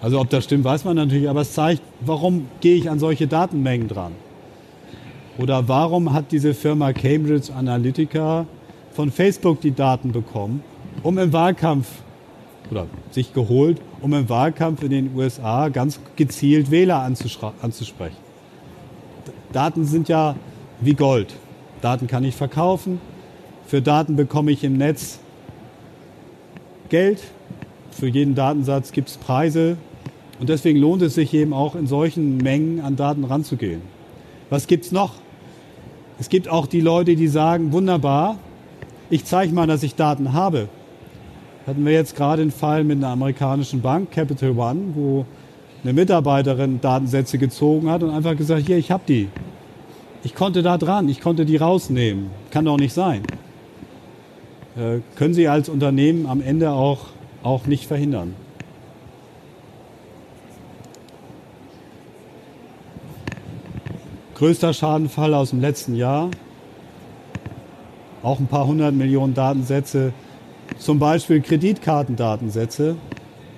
[0.00, 3.26] Also ob das stimmt, weiß man natürlich, aber es zeigt, warum gehe ich an solche
[3.26, 4.12] Datenmengen dran?
[5.38, 8.46] Oder warum hat diese Firma Cambridge Analytica
[8.92, 10.64] von Facebook die Daten bekommen,
[11.04, 11.86] um im Wahlkampf
[12.70, 18.16] oder sich geholt, um im Wahlkampf in den USA ganz gezielt Wähler anzusprechen.
[19.52, 20.34] Daten sind ja
[20.80, 21.34] wie Gold.
[21.80, 23.00] Daten kann ich verkaufen.
[23.66, 25.20] Für Daten bekomme ich im Netz
[26.88, 27.22] Geld.
[27.92, 29.76] Für jeden Datensatz gibt es Preise.
[30.40, 33.82] Und deswegen lohnt es sich eben auch in solchen Mengen an Daten ranzugehen.
[34.50, 35.14] Was gibt es noch?
[36.18, 38.36] Es gibt auch die Leute, die sagen, wunderbar,
[39.10, 40.68] ich zeige mal, dass ich Daten habe
[41.68, 45.26] hatten wir jetzt gerade einen Fall mit einer amerikanischen Bank, Capital One, wo
[45.84, 49.28] eine Mitarbeiterin Datensätze gezogen hat und einfach gesagt, hier, ich habe die.
[50.24, 52.30] Ich konnte da dran, ich konnte die rausnehmen.
[52.50, 53.22] Kann doch nicht sein.
[54.78, 57.08] Äh, können Sie als Unternehmen am Ende auch,
[57.42, 58.34] auch nicht verhindern.
[64.38, 66.30] Größter Schadenfall aus dem letzten Jahr.
[68.22, 70.12] Auch ein paar hundert Millionen Datensätze
[70.78, 72.94] zum Beispiel Kreditkartendatensätze,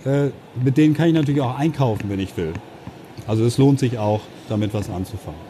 [0.07, 0.29] äh,
[0.63, 2.55] mit denen kann ich natürlich auch einkaufen, wenn ich will.
[3.27, 5.41] Also es lohnt sich auch, damit was anzufangen.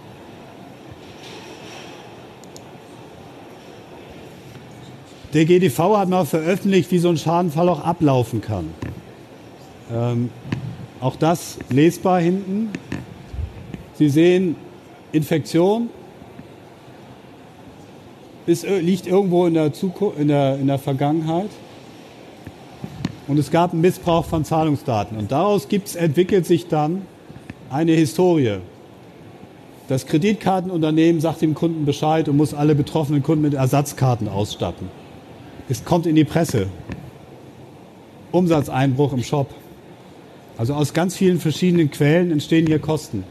[5.32, 8.70] Der GDV hat mal veröffentlicht, wie so ein Schadenfall auch ablaufen kann.
[9.92, 10.30] Ähm,
[11.00, 12.70] auch das lesbar hinten.
[13.94, 14.56] Sie sehen
[15.12, 15.90] Infektion,
[18.46, 21.50] ist, äh, liegt irgendwo in der, Zukunft, in, der, in der Vergangenheit.
[23.28, 25.16] Und es gab einen Missbrauch von Zahlungsdaten.
[25.16, 27.02] Und daraus gibt's, entwickelt sich dann
[27.70, 28.58] eine Historie.
[29.88, 34.88] Das Kreditkartenunternehmen sagt dem Kunden Bescheid und muss alle betroffenen Kunden mit Ersatzkarten ausstatten.
[35.68, 36.66] Es kommt in die Presse.
[38.32, 39.52] Umsatzeinbruch im Shop.
[40.58, 43.24] Also aus ganz vielen verschiedenen Quellen entstehen hier Kosten.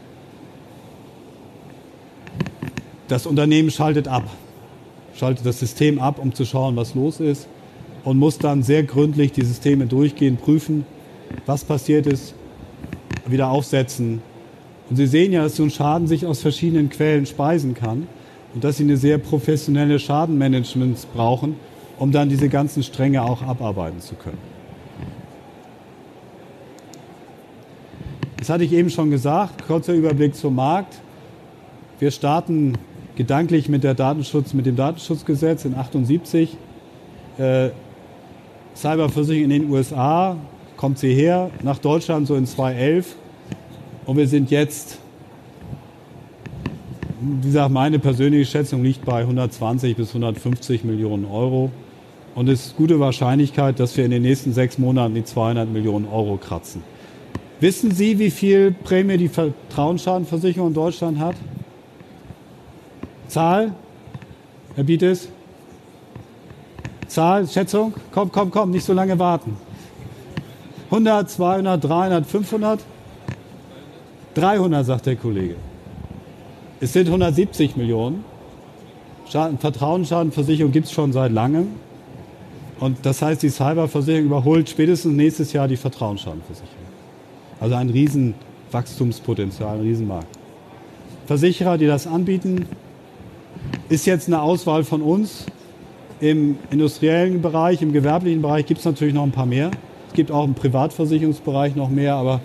[3.10, 4.24] Das Unternehmen schaltet ab
[5.20, 7.46] schaltet das System ab, um zu schauen, was los ist
[8.04, 10.86] und muss dann sehr gründlich die Systeme durchgehen, prüfen,
[11.44, 12.34] was passiert ist,
[13.26, 14.22] wieder aufsetzen.
[14.88, 18.06] Und Sie sehen ja, dass so ein Schaden sich aus verschiedenen Quellen speisen kann
[18.54, 21.56] und dass Sie eine sehr professionelle Schadenmanagement brauchen,
[21.98, 24.38] um dann diese ganzen Stränge auch abarbeiten zu können.
[28.38, 30.98] Das hatte ich eben schon gesagt, kurzer Überblick zum Markt.
[31.98, 32.72] Wir starten
[33.16, 36.56] gedanklich mit, der Datenschutz, mit dem Datenschutzgesetz in 78.
[37.38, 37.70] Äh,
[38.74, 40.36] Cyberversicherung in den USA
[40.76, 43.16] kommt sie her, nach Deutschland so in 2011.
[44.06, 44.98] Und wir sind jetzt,
[47.20, 51.70] wie gesagt, meine persönliche Schätzung liegt bei 120 bis 150 Millionen Euro.
[52.34, 56.06] Und es ist gute Wahrscheinlichkeit, dass wir in den nächsten sechs Monaten die 200 Millionen
[56.06, 56.82] Euro kratzen.
[57.60, 61.36] Wissen Sie, wie viel Prämie die Vertrauensschadenversicherung in Deutschland hat?
[63.30, 63.72] Zahl?
[64.74, 65.28] Herr Bietes?
[67.06, 67.94] Zahl, Schätzung?
[68.12, 69.56] Komm, komm, komm, nicht so lange warten.
[70.90, 72.80] 100, 200, 300, 500?
[74.34, 75.54] 300, sagt der Kollege.
[76.80, 78.24] Es sind 170 Millionen.
[79.28, 81.68] Schaden, Vertrauensschadenversicherung gibt es schon seit langem.
[82.80, 86.68] Und das heißt, die Cyberversicherung überholt spätestens nächstes Jahr die Vertrauensschadenversicherung.
[87.60, 90.38] Also ein Riesenwachstumspotenzial, ein Riesenmarkt.
[91.26, 92.66] Versicherer, die das anbieten,
[93.90, 95.44] ist jetzt eine Auswahl von uns.
[96.20, 99.70] Im industriellen Bereich, im gewerblichen Bereich gibt es natürlich noch ein paar mehr.
[100.08, 102.40] Es gibt auch im Privatversicherungsbereich noch mehr, aber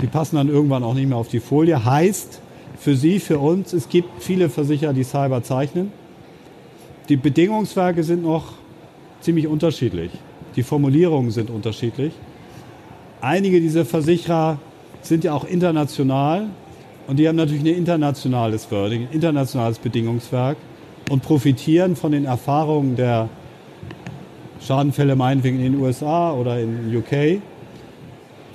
[0.00, 1.84] die passen dann irgendwann auch nicht mehr auf die Folie.
[1.84, 2.40] Heißt
[2.78, 5.92] für Sie, für uns, es gibt viele Versicherer, die Cyber zeichnen.
[7.08, 8.52] Die Bedingungswerke sind noch
[9.20, 10.12] ziemlich unterschiedlich.
[10.54, 12.12] Die Formulierungen sind unterschiedlich.
[13.20, 14.58] Einige dieser Versicherer
[15.02, 16.46] sind ja auch international
[17.06, 20.56] und die haben natürlich ein internationales Wording, ein internationales Bedingungswerk
[21.10, 23.28] und profitieren von den Erfahrungen der
[24.60, 27.40] Schadenfälle meinetwegen in den USA oder in UK.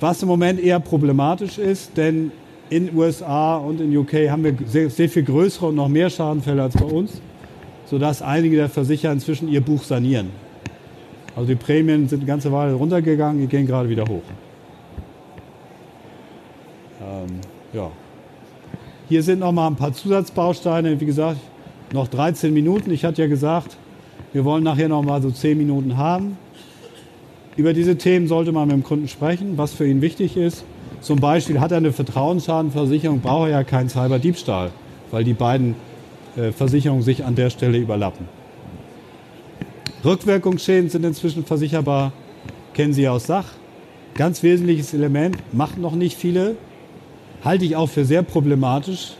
[0.00, 2.32] Was im Moment eher problematisch ist, denn
[2.70, 6.62] in USA und in UK haben wir sehr, sehr viel größere und noch mehr Schadenfälle
[6.62, 7.20] als bei uns,
[7.86, 10.30] sodass einige der Versicherer inzwischen ihr Buch sanieren.
[11.34, 14.22] Also die Prämien sind eine ganze Weile runtergegangen, die gehen gerade wieder hoch.
[17.00, 17.40] Ähm,
[17.72, 17.90] ja.
[19.08, 21.00] Hier sind noch mal ein paar Zusatzbausteine.
[21.00, 21.38] Wie gesagt,
[21.92, 22.90] noch 13 Minuten.
[22.90, 23.76] Ich hatte ja gesagt,
[24.32, 26.36] wir wollen nachher noch mal so 10 Minuten haben.
[27.56, 30.64] Über diese Themen sollte man mit dem Kunden sprechen, was für ihn wichtig ist.
[31.00, 34.72] Zum Beispiel hat er eine Vertrauensschadenversicherung, braucht er ja keinen Cyberdiebstahl,
[35.12, 35.76] weil die beiden
[36.36, 38.26] äh, Versicherungen sich an der Stelle überlappen.
[40.04, 42.12] Rückwirkungsschäden sind inzwischen versicherbar,
[42.74, 43.46] kennen Sie aus Sach.
[44.14, 46.56] Ganz wesentliches Element, macht noch nicht viele,
[47.46, 49.12] halte ich auch für sehr problematisch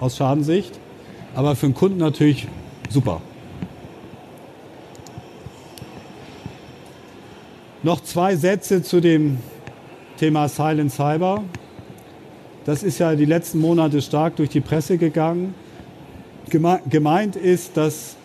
[0.00, 0.72] aus Schadensicht,
[1.34, 2.48] aber für den Kunden natürlich
[2.88, 3.20] super.
[7.82, 9.36] Noch zwei Sätze zu dem
[10.16, 11.44] Thema Silent Cyber.
[12.64, 15.54] Das ist ja die letzten Monate stark durch die Presse gegangen.
[16.48, 18.16] Gemeint ist, dass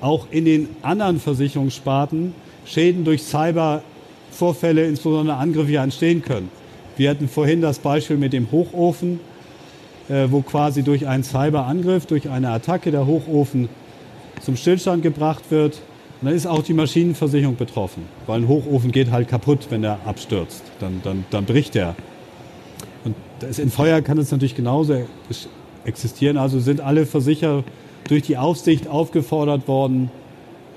[0.00, 2.34] auch in den anderen Versicherungssparten
[2.64, 6.61] Schäden durch Cybervorfälle, insbesondere Angriffe, entstehen können.
[6.96, 9.20] Wir hatten vorhin das Beispiel mit dem Hochofen,
[10.08, 13.68] äh, wo quasi durch einen Cyberangriff, durch eine Attacke der Hochofen
[14.40, 15.80] zum Stillstand gebracht wird.
[16.20, 20.00] Und dann ist auch die Maschinenversicherung betroffen, weil ein Hochofen geht halt kaputt, wenn er
[20.04, 20.62] abstürzt.
[20.80, 21.96] Dann, dann, dann bricht er.
[23.04, 23.16] Und
[23.58, 25.02] in Feuer kann es natürlich genauso
[25.84, 26.36] existieren.
[26.36, 27.64] Also sind alle Versicherer
[28.08, 30.10] durch die Aufsicht aufgefordert worden,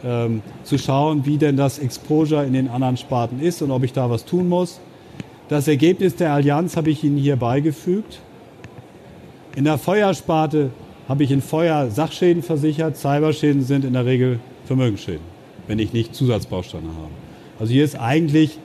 [0.04, 3.93] ähm, zu schauen, wie denn das Exposure in den anderen Sparten ist und ob ich
[3.93, 4.80] da was tun muss.
[5.47, 8.19] Das Ergebnis der Allianz habe ich Ihnen hier beigefügt.
[9.55, 10.71] In der Feuersparte
[11.08, 12.97] habe ich in Feuer Sachschäden versichert.
[12.97, 15.21] Cyberschäden sind in der Regel Vermögensschäden,
[15.67, 17.12] wenn ich nicht Zusatzbausteine habe.
[17.60, 18.58] Also hier ist eigentlich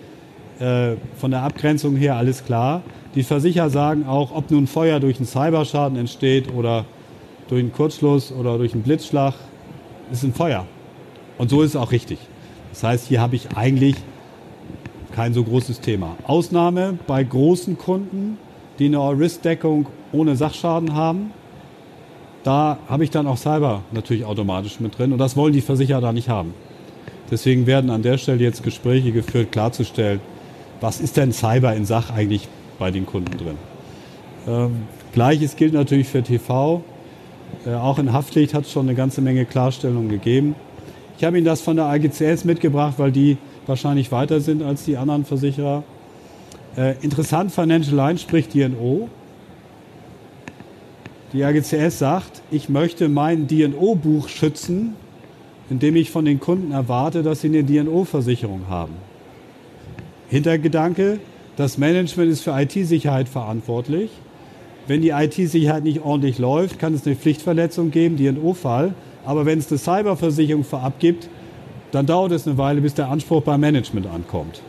[0.59, 2.83] äh, von der Abgrenzung her alles klar.
[3.15, 6.87] Die Versicherer sagen auch, ob nun Feuer durch einen Cyberschaden entsteht oder
[7.49, 9.35] durch einen Kurzschluss oder durch einen Blitzschlag,
[10.11, 10.67] ist ein Feuer.
[11.37, 12.19] Und so ist es auch richtig.
[12.71, 13.97] Das heißt, hier habe ich eigentlich
[15.15, 16.17] kein so großes Thema.
[16.27, 18.39] Ausnahme bei großen Kunden,
[18.79, 21.33] die eine Risk-Deckung ohne Sachschaden haben.
[22.43, 26.01] Da habe ich dann auch Cyber natürlich automatisch mit drin und das wollen die Versicherer
[26.01, 26.55] da nicht haben.
[27.31, 30.21] Deswegen werden an der Stelle jetzt Gespräche geführt, klarzustellen,
[30.81, 33.59] was ist denn Cyber in Sach eigentlich bei den Kunden drin.
[34.49, 36.83] Ähm, Gleiches gilt natürlich für TV.
[37.67, 40.55] Äh, auch in Haftpflicht hat es schon eine ganze Menge Klarstellungen gegeben.
[41.19, 44.97] Ich habe Ihnen das von der AGCS mitgebracht, weil die wahrscheinlich weiter sind als die
[44.97, 45.83] anderen Versicherer.
[46.77, 49.09] Äh, interessant, Financial Line spricht DNO.
[51.33, 54.95] Die AGCS sagt, ich möchte mein DNO-Buch schützen,
[55.69, 58.95] indem ich von den Kunden erwarte, dass sie eine DNO-Versicherung haben.
[60.29, 61.21] Hintergedanke,
[61.57, 64.11] das Management ist für IT-Sicherheit verantwortlich.
[64.87, 68.95] Wenn die IT-Sicherheit nicht ordentlich läuft, kann es eine Pflichtverletzung geben, DNO-Fall.
[69.25, 71.29] Aber wenn es eine Cyberversicherung vorab gibt,
[71.93, 74.63] dann dauert es eine Weile, bis der Anspruch beim Management ankommt.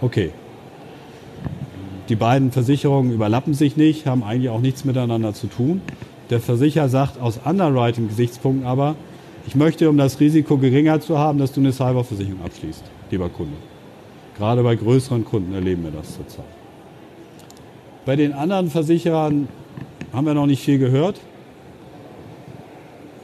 [0.00, 0.30] Okay.
[2.08, 5.80] Die beiden Versicherungen überlappen sich nicht, haben eigentlich auch nichts miteinander zu tun.
[6.28, 8.96] Der Versicherer sagt aus Underwriting-Gesichtspunkten aber,
[9.46, 13.56] ich möchte, um das Risiko geringer zu haben, dass du eine Cyberversicherung abschließt, lieber Kunde.
[14.36, 16.44] Gerade bei größeren Kunden erleben wir das zurzeit.
[18.06, 19.48] Bei den anderen Versicherern
[20.12, 21.20] haben wir noch nicht viel gehört.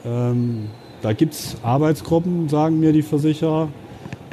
[0.05, 0.67] Ähm,
[1.01, 3.69] da gibt es Arbeitsgruppen, sagen mir die Versicherer.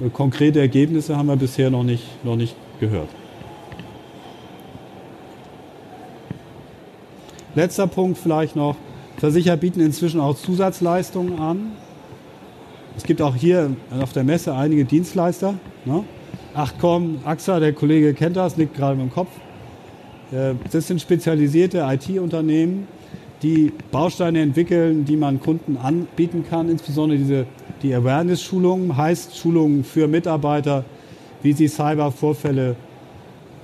[0.02, 3.08] Äh, konkrete Ergebnisse haben wir bisher noch nicht, noch nicht gehört.
[7.54, 8.76] Letzter Punkt vielleicht noch.
[9.18, 11.72] Versicherer bieten inzwischen auch Zusatzleistungen an.
[12.96, 15.54] Es gibt auch hier auf der Messe einige Dienstleister.
[15.84, 16.04] Ne?
[16.54, 19.30] Achtcom, AXA, der Kollege kennt das, nickt gerade mit dem Kopf.
[20.32, 22.86] Äh, das sind spezialisierte IT-Unternehmen,
[23.44, 26.70] die Bausteine entwickeln, die man Kunden anbieten kann.
[26.70, 27.46] Insbesondere diese,
[27.82, 30.84] die Awareness-Schulungen, heißt Schulungen für Mitarbeiter,
[31.42, 32.74] wie sie Cybervorfälle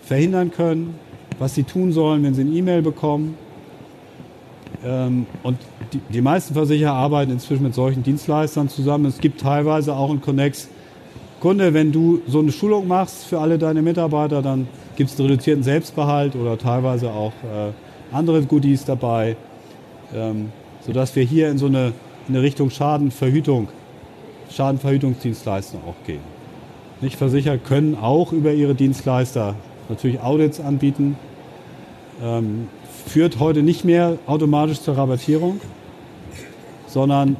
[0.05, 0.95] verhindern können,
[1.39, 3.37] was sie tun sollen, wenn sie eine E-Mail bekommen.
[4.85, 5.57] Ähm, und
[5.95, 9.07] die, die meisten Versicherer arbeiten inzwischen mit solchen Dienstleistern zusammen.
[9.07, 10.68] Es gibt teilweise auch ein Connex.
[11.41, 15.31] Kunde, wenn du so eine Schulung machst für alle deine Mitarbeiter, dann gibt es einen
[15.31, 17.72] reduzierten Selbstbehalt oder teilweise auch äh,
[18.12, 19.37] andere Goodies dabei,
[20.14, 21.92] ähm, sodass wir hier in so eine,
[22.28, 23.68] in eine Richtung Schadenverhütung,
[24.50, 26.22] Schadenverhütungsdienstleistung auch gehen.
[27.00, 29.54] Nicht Versicherer können auch über ihre Dienstleister
[29.88, 31.16] natürlich Audits anbieten.
[32.22, 32.68] Ähm,
[33.06, 35.61] führt heute nicht mehr automatisch zur Rabattierung,
[36.86, 37.36] sondern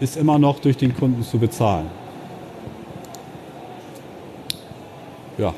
[0.00, 1.86] ist immer noch durch den Kunden zu bezahlen.
[5.38, 5.54] Ja.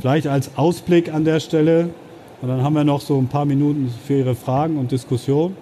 [0.00, 1.90] Vielleicht als Ausblick an der Stelle,
[2.44, 5.56] und dann haben wir noch so ein paar Minuten für Ihre Fragen und Diskussion.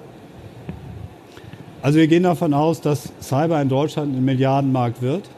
[1.81, 5.31] Also wir gehen davon aus, dass Cyber in Deutschland ein Milliardenmarkt wird.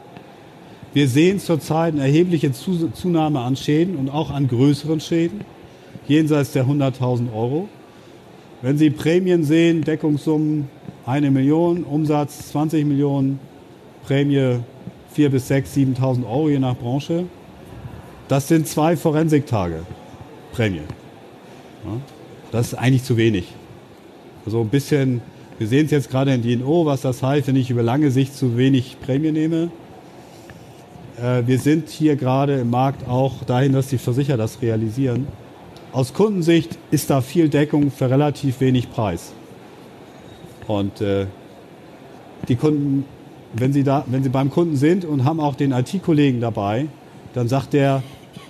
[0.93, 5.41] Wir sehen zurzeit eine erhebliche Zunahme an Schäden und auch an größeren Schäden,
[6.07, 7.69] jenseits der 100.000 Euro.
[8.63, 10.67] Wenn Sie Prämien sehen, Deckungssummen
[11.05, 13.39] eine Million, Umsatz 20 Millionen,
[14.03, 14.61] Prämie
[15.11, 17.25] 4 bis 6, 7.000 Euro je nach Branche,
[18.29, 19.81] das sind zwei Forensiktage
[20.51, 20.81] Prämie.
[22.51, 23.45] Das ist eigentlich zu wenig.
[24.45, 25.21] Also ein bisschen,
[25.57, 28.35] wir sehen es jetzt gerade in DNO, was das heißt, wenn ich über lange Sicht
[28.35, 29.71] zu wenig Prämie nehme.
[31.17, 35.27] Äh, wir sind hier gerade im Markt auch dahin, dass die Versicherer das realisieren.
[35.91, 39.33] Aus Kundensicht ist da viel Deckung für relativ wenig Preis.
[40.67, 41.27] Und äh,
[42.47, 43.05] die Kunden,
[43.53, 46.87] wenn sie, da, wenn sie beim Kunden sind und haben auch den IT-Kollegen dabei,
[47.33, 48.03] dann sagt der,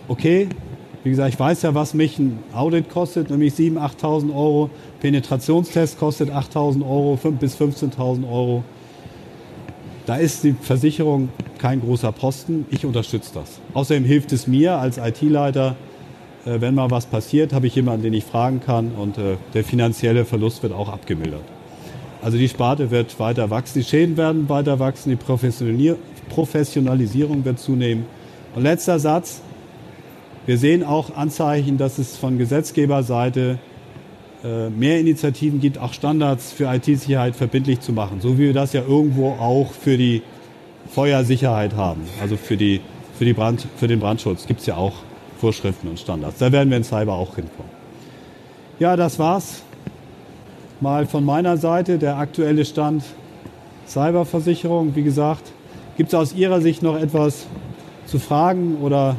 [0.08, 0.48] okay,
[1.06, 4.72] wie gesagt, ich weiß ja, was mich ein Audit kostet, nämlich 7.000, 8.000 Euro.
[5.02, 8.64] Penetrationstest kostet 8.000 Euro, 5.000 bis 15.000 Euro.
[10.08, 11.30] Da ist die Versicherung
[11.60, 12.66] kein großer Posten.
[12.72, 13.60] Ich unterstütze das.
[13.76, 15.76] Außerdem hilft es mir als IT-Leiter,
[16.44, 19.64] äh, wenn mal was passiert, habe ich jemanden, den ich fragen kann und äh, der
[19.64, 21.44] finanzielle Verlust wird auch abgemildert.
[22.24, 25.18] Also die Sparte wird weiter wachsen, die Schäden werden weiter wachsen, die
[26.30, 28.08] Professionalisierung wird zunehmen.
[28.56, 29.44] Und letzter Satz.
[30.46, 33.58] Wir sehen auch Anzeichen, dass es von Gesetzgeberseite
[34.44, 38.74] äh, mehr Initiativen gibt, auch Standards für IT-Sicherheit verbindlich zu machen, so wie wir das
[38.74, 40.22] ja irgendwo auch für die
[40.92, 42.82] Feuersicherheit haben, also für, die,
[43.18, 44.94] für, die Brand, für den Brandschutz gibt es ja auch
[45.40, 46.38] Vorschriften und Standards.
[46.38, 47.72] Da werden wir in Cyber auch hinkommen.
[48.78, 49.64] Ja, das war's
[50.80, 51.98] mal von meiner Seite.
[51.98, 53.04] Der aktuelle Stand
[53.88, 54.96] Cyberversicherung.
[54.96, 55.52] Wie gesagt,
[55.98, 57.48] gibt es aus Ihrer Sicht noch etwas
[58.06, 59.16] zu fragen oder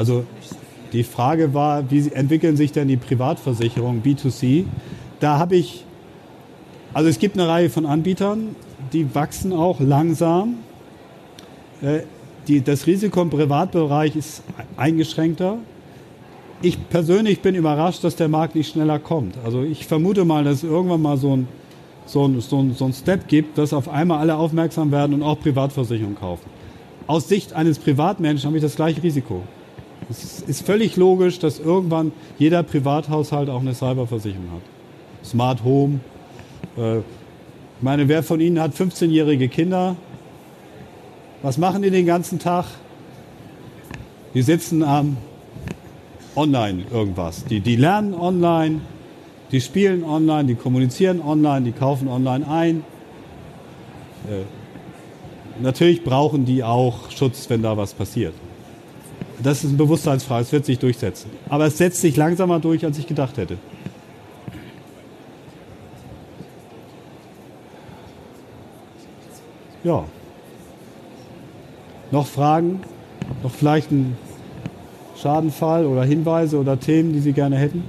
[0.00, 0.24] Also
[0.94, 4.64] die Frage war, wie entwickeln sich denn die Privatversicherungen B2C?
[5.20, 5.84] Da habe ich,
[6.94, 8.56] also es gibt eine Reihe von Anbietern,
[8.94, 10.54] die wachsen auch langsam.
[11.82, 12.00] Äh,
[12.48, 14.42] die, das Risiko im Privatbereich ist
[14.78, 15.58] eingeschränkter.
[16.62, 19.34] Ich persönlich bin überrascht, dass der Markt nicht schneller kommt.
[19.44, 21.46] Also ich vermute mal, dass es irgendwann mal so ein,
[22.06, 25.22] so ein, so ein, so ein Step gibt, dass auf einmal alle aufmerksam werden und
[25.22, 26.48] auch Privatversicherungen kaufen.
[27.06, 29.42] Aus Sicht eines Privatmenschen habe ich das gleiche Risiko.
[30.10, 34.62] Es ist völlig logisch, dass irgendwann jeder Privathaushalt auch eine Cyberversicherung hat.
[35.24, 36.00] Smart Home.
[36.76, 37.04] Äh, ich
[37.82, 39.94] meine, wer von Ihnen hat 15-jährige Kinder?
[41.42, 42.66] Was machen die den ganzen Tag?
[44.34, 45.16] Die sitzen am
[46.34, 47.44] online irgendwas.
[47.44, 48.80] Die, die lernen online,
[49.52, 52.84] die spielen online, die kommunizieren online, die kaufen online ein.
[54.28, 54.42] Äh,
[55.62, 58.34] natürlich brauchen die auch Schutz, wenn da was passiert.
[59.42, 61.30] Das ist ein Bewusstseinsfrage, es wird sich durchsetzen.
[61.48, 63.56] Aber es setzt sich langsamer durch, als ich gedacht hätte.
[69.82, 70.04] Ja.
[72.10, 72.80] Noch Fragen?
[73.42, 74.16] Noch vielleicht ein
[75.16, 77.84] Schadenfall oder Hinweise oder Themen, die Sie gerne hätten?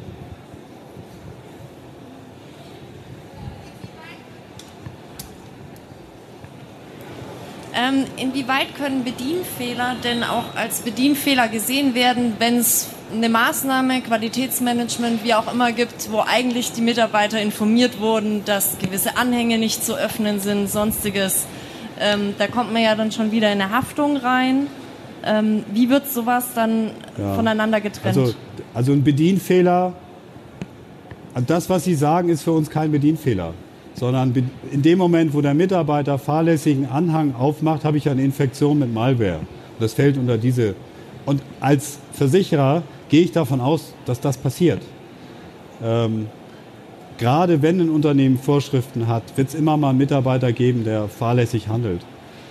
[7.74, 15.24] Ähm, inwieweit können Bedienfehler denn auch als Bedienfehler gesehen werden, wenn es eine Maßnahme, Qualitätsmanagement,
[15.24, 19.96] wie auch immer gibt, wo eigentlich die Mitarbeiter informiert wurden, dass gewisse Anhänge nicht zu
[19.96, 21.46] öffnen sind, sonstiges.
[22.00, 24.68] Ähm, da kommt man ja dann schon wieder in eine Haftung rein.
[25.24, 27.36] Ähm, wie wird sowas dann ja.
[27.36, 28.18] voneinander getrennt?
[28.18, 28.34] Also,
[28.74, 29.94] also ein Bedienfehler,
[31.48, 33.54] das, was Sie sagen, ist für uns kein Bedienfehler,
[33.94, 34.34] sondern
[34.72, 39.40] in dem Moment, wo der Mitarbeiter fahrlässigen Anhang aufmacht, habe ich eine Infektion mit Malware.
[39.80, 40.76] Das fällt unter diese.
[41.26, 44.82] Und als Versicherer gehe ich davon aus, dass das passiert.
[45.84, 46.28] Ähm,
[47.18, 51.68] gerade wenn ein Unternehmen Vorschriften hat, wird es immer mal einen Mitarbeiter geben, der fahrlässig
[51.68, 52.02] handelt.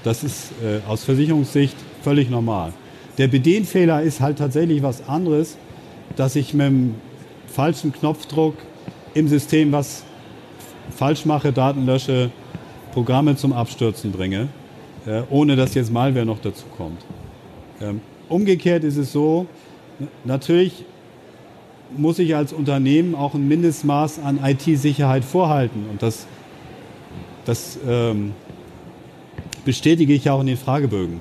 [0.04, 2.72] Das ist äh, aus Versicherungssicht völlig normal.
[3.18, 5.56] Der Bedienfehler ist halt tatsächlich was anderes,
[6.16, 6.94] dass ich mit dem
[7.46, 8.54] falschen Knopfdruck
[9.14, 10.04] im System was
[10.90, 12.30] falsch mache, Daten lösche,
[12.92, 14.48] Programme zum Abstürzen bringe,
[15.30, 17.00] ohne dass jetzt Malware noch dazu kommt.
[17.80, 19.46] Ähm, umgekehrt ist es so,
[20.24, 20.84] natürlich
[21.96, 25.86] muss ich als Unternehmen auch ein Mindestmaß an IT-Sicherheit vorhalten.
[25.90, 26.26] Und das,
[27.44, 28.32] das ähm,
[29.64, 31.20] bestätige ich auch in den Fragebögen.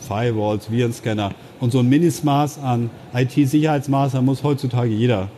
[0.00, 1.32] Firewalls, Virenscanner.
[1.60, 5.28] Und so ein Mindestmaß an IT-Sicherheitsmaßnahmen muss heutzutage jeder,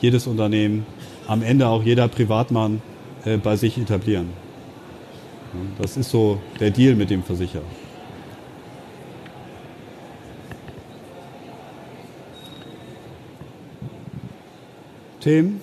[0.00, 0.84] jedes Unternehmen,
[1.26, 2.82] am Ende auch jeder Privatmann
[3.36, 4.30] bei sich etablieren.
[5.80, 7.62] Das ist so der Deal mit dem Versicherer.
[15.20, 15.60] Themen,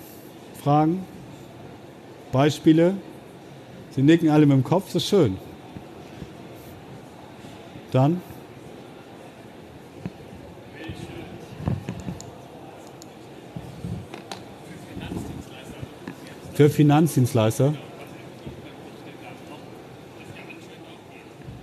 [0.62, 1.04] Fragen,
[2.30, 2.94] Beispiele?
[3.90, 5.38] Sie nicken alle mit dem Kopf, das ist schön.
[7.90, 8.20] Dann?
[16.56, 17.74] Für Finanzdienstleister?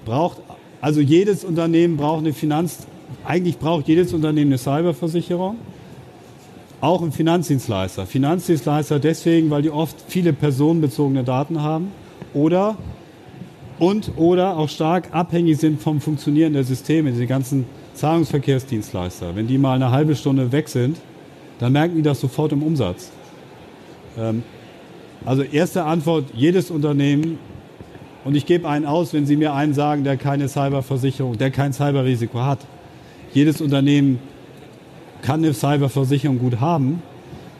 [0.05, 0.37] Braucht,
[0.81, 2.85] also jedes Unternehmen braucht eine Finanz,
[3.25, 5.57] eigentlich braucht jedes Unternehmen eine Cyberversicherung.
[6.79, 8.05] Auch ein Finanzdienstleister.
[8.05, 11.91] Finanzdienstleister deswegen, weil die oft viele personenbezogene Daten haben
[12.35, 12.77] oder
[13.79, 17.65] und oder auch stark abhängig sind vom Funktionieren der Systeme, diese ganzen
[17.95, 19.35] Zahlungsverkehrsdienstleister.
[19.35, 20.97] Wenn die mal eine halbe Stunde weg sind,
[21.57, 23.09] dann merken die das sofort im Umsatz.
[24.19, 24.43] Ähm,
[25.26, 27.38] also erste Antwort, jedes Unternehmen,
[28.26, 31.74] und ich gebe einen aus, wenn Sie mir einen sagen, der keine Cyberversicherung, der kein
[31.74, 32.59] Cyberrisiko hat.
[33.34, 34.19] Jedes Unternehmen
[35.21, 37.01] kann eine Cyberversicherung gut haben.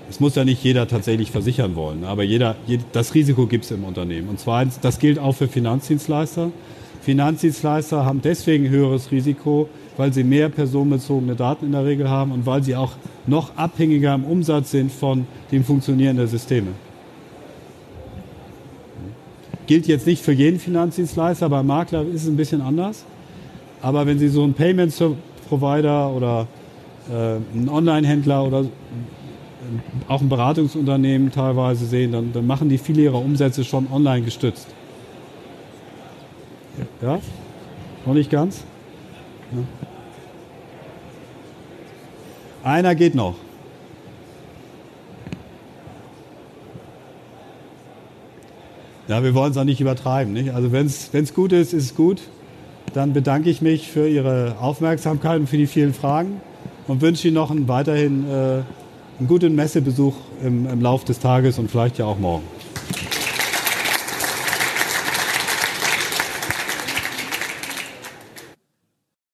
[0.10, 2.56] Es muss ja nicht jeder tatsächlich versichern wollen, aber jeder,
[2.92, 4.30] das Risiko gibt es im Unternehmen.
[4.30, 6.52] Und zweitens, das gilt auch für Finanzdienstleister.
[7.02, 12.46] Finanzdienstleister haben deswegen höheres Risiko, weil sie mehr personenbezogene Daten in der Regel haben und
[12.46, 12.94] weil sie auch
[13.28, 16.68] noch abhängiger im Umsatz sind von dem Funktionieren der Systeme.
[19.74, 23.06] Gilt jetzt nicht für jeden Finanzdienstleister, beim Makler ist es ein bisschen anders.
[23.82, 24.94] Aber wenn Sie so einen Payment
[25.50, 26.46] Provider oder
[27.10, 28.66] äh, einen Online-Händler oder
[30.08, 34.68] auch ein Beratungsunternehmen teilweise sehen, dann, dann, machen die viele ihrer Umsätze schon online gestützt.
[37.02, 37.20] Ja?
[38.06, 38.64] Noch nicht ganz?
[42.64, 42.70] Ja.
[42.70, 43.34] Einer geht noch.
[49.08, 50.34] Ja, wir wollen es auch nicht übertreiben.
[50.34, 50.54] Nicht?
[50.54, 52.22] Also wenn es gut ist, ist es gut.
[52.94, 56.42] Dann bedanke ich mich für Ihre Aufmerksamkeit und für die vielen Fragen
[56.88, 58.62] und wünsche Ihnen noch einen weiterhin äh,
[59.20, 62.44] einen guten Messebesuch im, im Laufe des Tages und vielleicht ja auch morgen.